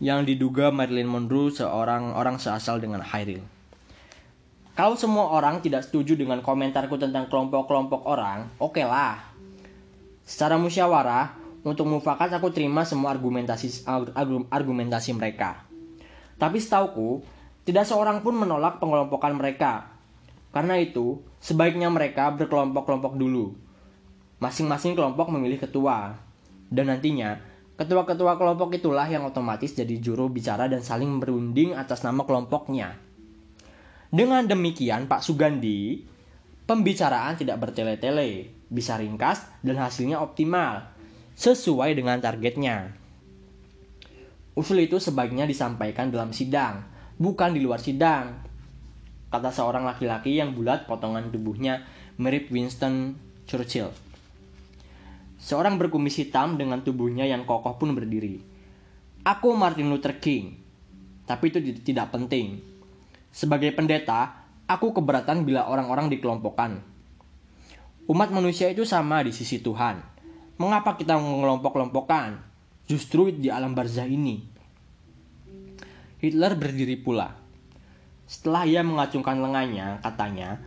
yang 0.04 0.28
diduga 0.28 0.68
Marilyn 0.68 1.08
Monroe 1.08 1.48
seorang 1.48 2.12
orang 2.12 2.36
seasal 2.36 2.78
dengan 2.78 3.00
Hyril. 3.00 3.40
Kalau 4.76 4.94
semua 5.00 5.32
orang 5.32 5.64
tidak 5.64 5.88
setuju 5.88 6.14
dengan 6.14 6.44
komentarku 6.44 7.00
tentang 7.00 7.26
kelompok-kelompok 7.26 8.04
orang, 8.04 8.52
oke 8.60 8.76
okay 8.76 8.84
lah. 8.84 9.18
Secara 10.22 10.56
musyawarah, 10.60 11.39
untuk 11.62 11.84
mufakat 11.88 12.32
aku 12.32 12.52
terima 12.52 12.86
semua 12.86 13.12
argumentasi 13.12 13.84
argumentasi 14.48 15.16
mereka. 15.16 15.64
Tapi 16.40 16.56
setauku, 16.56 17.20
tidak 17.68 17.84
seorang 17.84 18.24
pun 18.24 18.36
menolak 18.36 18.80
pengelompokan 18.80 19.36
mereka. 19.36 19.92
Karena 20.50 20.80
itu, 20.80 21.20
sebaiknya 21.38 21.92
mereka 21.92 22.32
berkelompok-kelompok 22.32 23.14
dulu. 23.14 23.54
Masing-masing 24.40 24.96
kelompok 24.96 25.28
memilih 25.28 25.60
ketua. 25.60 26.16
Dan 26.72 26.88
nantinya, 26.88 27.38
Ketua-ketua 27.80 28.36
kelompok 28.36 28.76
itulah 28.76 29.08
yang 29.08 29.24
otomatis 29.24 29.72
jadi 29.72 29.96
juru 30.04 30.28
bicara 30.28 30.68
dan 30.68 30.84
saling 30.84 31.16
berunding 31.16 31.72
atas 31.72 32.04
nama 32.04 32.28
kelompoknya. 32.28 32.92
Dengan 34.12 34.44
demikian, 34.44 35.08
Pak 35.08 35.24
Sugandi, 35.24 36.04
pembicaraan 36.68 37.40
tidak 37.40 37.56
bertele-tele, 37.56 38.52
bisa 38.68 39.00
ringkas 39.00 39.48
dan 39.64 39.80
hasilnya 39.80 40.20
optimal, 40.20 40.89
sesuai 41.40 41.96
dengan 41.96 42.20
targetnya. 42.20 42.92
Usul 44.52 44.84
itu 44.84 45.00
sebaiknya 45.00 45.48
disampaikan 45.48 46.12
dalam 46.12 46.36
sidang, 46.36 46.84
bukan 47.16 47.56
di 47.56 47.64
luar 47.64 47.80
sidang. 47.80 48.44
Kata 49.32 49.48
seorang 49.48 49.88
laki-laki 49.88 50.36
yang 50.36 50.52
bulat 50.52 50.84
potongan 50.84 51.32
tubuhnya 51.32 51.88
mirip 52.20 52.52
Winston 52.52 53.16
Churchill. 53.48 53.88
Seorang 55.40 55.80
berkumis 55.80 56.20
hitam 56.20 56.60
dengan 56.60 56.84
tubuhnya 56.84 57.24
yang 57.24 57.48
kokoh 57.48 57.80
pun 57.80 57.96
berdiri. 57.96 58.44
Aku 59.24 59.56
Martin 59.56 59.88
Luther 59.88 60.20
King. 60.20 60.60
Tapi 61.24 61.48
itu 61.48 61.64
tidak 61.80 62.12
penting. 62.12 62.60
Sebagai 63.32 63.72
pendeta, 63.72 64.44
aku 64.68 64.92
keberatan 64.92 65.48
bila 65.48 65.72
orang-orang 65.72 66.12
dikelompokkan. 66.12 66.84
Umat 68.12 68.28
manusia 68.28 68.68
itu 68.68 68.84
sama 68.84 69.24
di 69.24 69.32
sisi 69.32 69.64
Tuhan. 69.64 70.19
Mengapa 70.60 71.00
kita 71.00 71.16
mengelompok-kelompokkan? 71.16 72.36
Justru 72.84 73.32
di 73.32 73.48
alam 73.48 73.72
barzah 73.72 74.04
ini. 74.04 74.44
Hitler 76.20 76.52
berdiri 76.52 77.00
pula. 77.00 77.32
Setelah 78.28 78.68
ia 78.68 78.84
mengacungkan 78.84 79.40
lengannya, 79.40 80.04
katanya, 80.04 80.60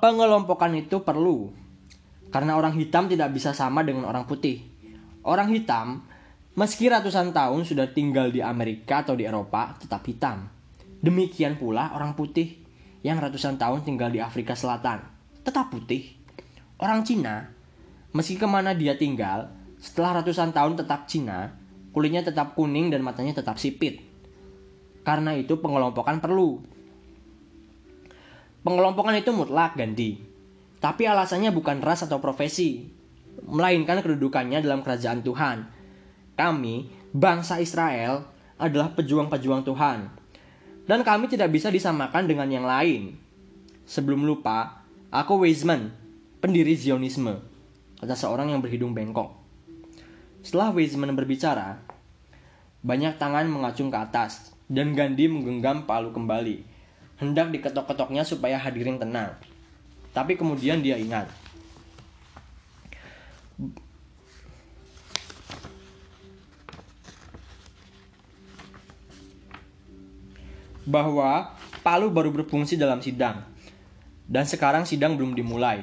pengelompokan 0.00 0.72
itu 0.80 1.04
perlu 1.04 1.52
karena 2.32 2.56
orang 2.56 2.72
hitam 2.80 3.06
tidak 3.12 3.36
bisa 3.36 3.52
sama 3.52 3.84
dengan 3.84 4.08
orang 4.08 4.24
putih. 4.24 4.64
Orang 5.22 5.52
hitam, 5.52 6.08
meski 6.56 6.88
ratusan 6.88 7.36
tahun 7.36 7.68
sudah 7.68 7.92
tinggal 7.92 8.32
di 8.32 8.40
Amerika 8.40 9.04
atau 9.04 9.12
di 9.12 9.28
Eropa, 9.28 9.76
tetap 9.76 10.02
hitam. 10.08 10.48
Demikian 11.04 11.60
pula 11.60 11.92
orang 11.92 12.16
putih 12.16 12.64
yang 13.04 13.20
ratusan 13.20 13.60
tahun 13.60 13.84
tinggal 13.84 14.08
di 14.08 14.24
Afrika 14.24 14.56
Selatan, 14.56 15.04
tetap 15.44 15.68
putih. 15.68 16.16
Orang 16.80 17.04
Cina, 17.04 17.52
meski 18.12 18.36
ke 18.36 18.46
mana 18.48 18.76
dia 18.76 18.96
tinggal, 18.96 19.52
setelah 19.80 20.22
ratusan 20.22 20.54
tahun 20.54 20.78
tetap 20.78 21.10
Cina, 21.10 21.52
kulitnya 21.90 22.22
tetap 22.24 22.54
kuning 22.54 22.88
dan 22.88 23.02
matanya 23.04 23.42
tetap 23.42 23.58
sipit. 23.58 24.00
Karena 25.02 25.34
itu 25.34 25.58
pengelompokan 25.58 26.22
perlu. 26.22 26.62
Pengelompokan 28.62 29.18
itu 29.18 29.34
mutlak, 29.34 29.74
Gandhi. 29.74 30.22
Tapi 30.78 31.02
alasannya 31.10 31.50
bukan 31.50 31.82
ras 31.82 32.06
atau 32.06 32.22
profesi, 32.22 32.86
melainkan 33.42 33.98
kedudukannya 33.98 34.62
dalam 34.62 34.86
kerajaan 34.86 35.26
Tuhan. 35.26 35.58
Kami, 36.38 36.86
bangsa 37.10 37.58
Israel, 37.58 38.22
adalah 38.62 38.94
pejuang-pejuang 38.94 39.66
Tuhan. 39.66 39.98
Dan 40.86 41.00
kami 41.02 41.26
tidak 41.26 41.50
bisa 41.50 41.70
disamakan 41.70 42.30
dengan 42.30 42.46
yang 42.50 42.66
lain. 42.66 43.18
Sebelum 43.82 44.22
lupa, 44.22 44.86
aku 45.10 45.42
Weizmann, 45.42 45.94
pendiri 46.38 46.78
Zionisme, 46.78 47.42
kata 48.02 48.18
seorang 48.18 48.50
yang 48.50 48.58
berhidung 48.58 48.90
bengkok. 48.90 49.30
Setelah 50.42 50.74
Weizmann 50.74 51.14
berbicara, 51.14 51.78
banyak 52.82 53.14
tangan 53.14 53.46
mengacung 53.46 53.94
ke 53.94 53.98
atas, 54.02 54.50
dan 54.66 54.98
Gandhi 54.98 55.30
menggenggam 55.30 55.86
palu 55.86 56.10
kembali. 56.10 56.66
Hendak 57.22 57.54
diketok-ketoknya 57.54 58.26
supaya 58.26 58.58
hadirin 58.58 58.98
tenang. 58.98 59.38
Tapi 60.10 60.34
kemudian 60.34 60.82
dia 60.82 60.98
ingat 60.98 61.30
bahwa 70.82 71.54
Palu 71.82 72.14
baru 72.14 72.30
berfungsi 72.30 72.78
dalam 72.78 73.02
sidang. 73.02 73.42
Dan 74.30 74.46
sekarang 74.46 74.86
sidang 74.86 75.18
belum 75.18 75.34
dimulai. 75.34 75.82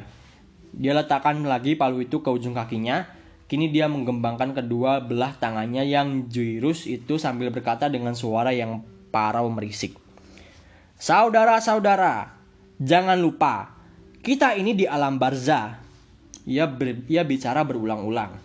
Dia 0.74 0.94
letakkan 0.94 1.42
lagi 1.46 1.74
palu 1.74 2.06
itu 2.06 2.22
ke 2.22 2.30
ujung 2.30 2.54
kakinya. 2.54 3.10
Kini 3.50 3.74
dia 3.74 3.90
menggembangkan 3.90 4.54
kedua 4.54 5.02
belah 5.02 5.34
tangannya 5.34 5.82
yang 5.82 6.30
jurus 6.30 6.86
itu 6.86 7.18
sambil 7.18 7.50
berkata 7.50 7.90
dengan 7.90 8.14
suara 8.14 8.54
yang 8.54 8.86
parau 9.10 9.50
merisik. 9.50 9.98
Saudara-saudara, 11.02 12.38
jangan 12.78 13.18
lupa, 13.18 13.74
kita 14.22 14.54
ini 14.54 14.78
di 14.78 14.86
alam 14.86 15.18
barzah. 15.18 15.82
Ia, 16.46 16.70
ber, 16.70 17.08
ia 17.10 17.26
bicara 17.26 17.66
berulang-ulang. 17.66 18.38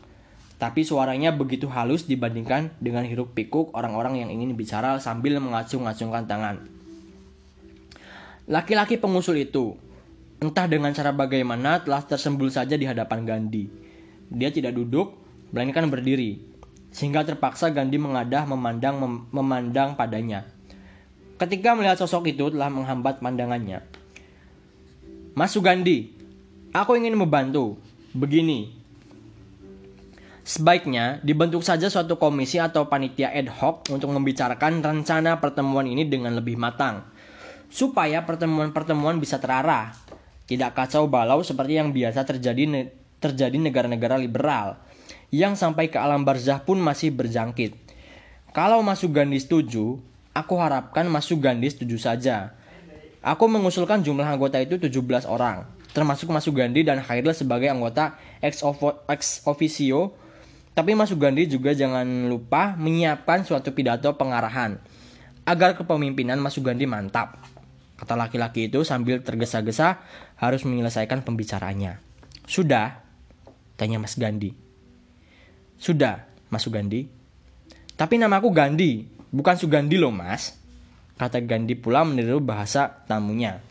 Tapi 0.57 0.87
suaranya 0.87 1.35
begitu 1.35 1.68
halus 1.68 2.09
dibandingkan 2.09 2.72
dengan 2.81 3.05
hiruk 3.05 3.37
pikuk 3.37 3.75
orang-orang 3.77 4.25
yang 4.25 4.31
ingin 4.33 4.57
bicara 4.57 4.97
sambil 5.03 5.37
mengacung-acungkan 5.43 6.25
tangan. 6.25 6.57
Laki-laki 8.49 8.97
pengusul 8.97 9.45
itu, 9.45 9.77
entah 10.45 10.68
dengan 10.68 10.92
cara 10.92 11.09
bagaimana 11.16 11.80
telah 11.80 12.05
tersembul 12.05 12.53
saja 12.53 12.76
di 12.76 12.84
hadapan 12.84 13.24
Gandhi. 13.24 13.64
Dia 14.28 14.53
tidak 14.53 14.76
duduk, 14.76 15.16
melainkan 15.57 15.88
berdiri, 15.88 16.45
sehingga 16.92 17.24
terpaksa 17.24 17.72
Gandhi 17.72 17.97
mengadah 17.97 18.45
memandang 18.45 19.01
mem 19.01 19.14
memandang 19.32 19.97
padanya. 19.97 20.45
Ketika 21.40 21.72
melihat 21.72 21.97
sosok 21.97 22.28
itu 22.28 22.53
telah 22.53 22.68
menghambat 22.68 23.24
pandangannya. 23.24 23.80
Mas 25.32 25.57
Sugandi, 25.57 26.12
aku 26.70 26.95
ingin 26.95 27.16
membantu. 27.16 27.80
Begini, 28.14 28.84
Sebaiknya 30.45 31.24
dibentuk 31.24 31.64
saja 31.64 31.88
suatu 31.88 32.20
komisi 32.20 32.61
atau 32.61 32.84
panitia 32.84 33.32
ad 33.32 33.49
hoc 33.49 33.88
untuk 33.88 34.12
membicarakan 34.12 34.84
rencana 34.84 35.40
pertemuan 35.40 35.88
ini 35.88 36.05
dengan 36.05 36.36
lebih 36.36 36.61
matang. 36.61 37.01
Supaya 37.72 38.20
pertemuan-pertemuan 38.28 39.16
bisa 39.16 39.40
terarah. 39.40 40.04
Tidak 40.45 40.70
kacau 40.76 41.09
balau 41.09 41.40
seperti 41.40 41.80
yang 41.80 41.92
biasa 41.92 42.24
terjadi 42.28 42.92
terjadi 43.20 43.57
negara-negara 43.57 44.20
liberal. 44.20 44.76
Yang 45.32 45.64
sampai 45.64 45.88
ke 45.88 45.97
alam 45.97 46.22
barzah 46.22 46.61
pun 46.62 46.78
masih 46.78 47.11
berjangkit. 47.11 47.74
Kalau 48.55 48.84
Mas 48.84 49.03
Sugandi 49.03 49.40
setuju, 49.40 49.99
aku 50.30 50.55
harapkan 50.61 51.09
Mas 51.11 51.26
Sugandi 51.26 51.66
setuju 51.72 51.99
saja. 51.99 52.55
Aku 53.24 53.49
mengusulkan 53.49 54.05
jumlah 54.05 54.28
anggota 54.28 54.61
itu 54.61 54.76
17 54.76 55.24
orang, 55.24 55.64
termasuk 55.97 56.28
Mas 56.28 56.45
Sugandi 56.45 56.84
dan 56.84 57.01
Khairil 57.01 57.32
sebagai 57.32 57.72
anggota 57.72 58.20
ex, 58.45 58.61
officio 59.49 60.12
tapi 60.74 60.99
Mas 60.99 61.14
Sugandi 61.14 61.47
juga 61.47 61.70
jangan 61.70 62.26
lupa 62.26 62.74
menyiapkan 62.74 63.47
suatu 63.47 63.70
pidato 63.70 64.11
pengarahan 64.18 64.82
agar 65.47 65.78
kepemimpinan 65.78 66.42
Mas 66.42 66.59
Sugandi 66.59 66.82
mantap. 66.82 67.38
Kata 67.95 68.18
laki-laki 68.18 68.66
itu 68.66 68.82
sambil 68.82 69.22
tergesa-gesa 69.22 70.03
harus 70.40 70.66
menyelesaikan 70.66 71.22
pembicaraannya. 71.22 72.03
Sudah? 72.45 73.01
Tanya 73.78 74.03
Mas 74.03 74.18
Gandhi. 74.18 74.64
Sudah, 75.78 76.24
Mas 76.49 76.64
Sugandi. 76.64 77.07
Tapi 77.95 78.18
namaku 78.18 78.51
Gandhi, 78.51 79.07
bukan 79.30 79.55
Sugandi 79.59 79.99
loh 79.99 80.14
mas. 80.14 80.57
Kata 81.14 81.38
Gandhi 81.42 81.78
pula 81.78 82.03
meniru 82.03 82.42
bahasa 82.42 83.05
tamunya. 83.07 83.62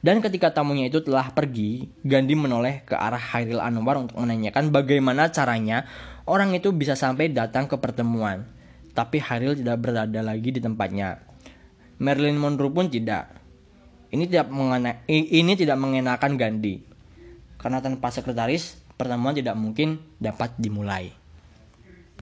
Dan 0.00 0.24
ketika 0.24 0.50
tamunya 0.50 0.88
itu 0.88 1.04
telah 1.04 1.30
pergi, 1.30 1.86
Gandhi 2.02 2.34
menoleh 2.34 2.82
ke 2.88 2.96
arah 2.96 3.20
Hairil 3.20 3.60
Anwar 3.60 4.00
untuk 4.00 4.16
menanyakan 4.16 4.72
bagaimana 4.72 5.28
caranya 5.28 5.84
orang 6.24 6.56
itu 6.56 6.72
bisa 6.72 6.96
sampai 6.96 7.30
datang 7.30 7.68
ke 7.68 7.76
pertemuan. 7.76 8.48
Tapi 8.96 9.20
Hairil 9.20 9.60
tidak 9.60 9.78
berada 9.84 10.24
lagi 10.24 10.50
di 10.50 10.58
tempatnya. 10.58 11.29
Marilyn 12.00 12.40
Monroe 12.40 12.72
pun 12.72 12.88
tidak. 12.88 13.36
Ini 14.10 14.24
tidak 14.26 14.48
mengena 14.48 15.04
ini 15.06 15.52
tidak 15.54 15.76
mengenakan 15.76 16.40
Gandhi. 16.40 16.80
Karena 17.60 17.84
tanpa 17.84 18.08
sekretaris, 18.08 18.80
pertemuan 18.96 19.36
tidak 19.36 19.54
mungkin 19.54 20.00
dapat 20.16 20.56
dimulai. 20.56 21.19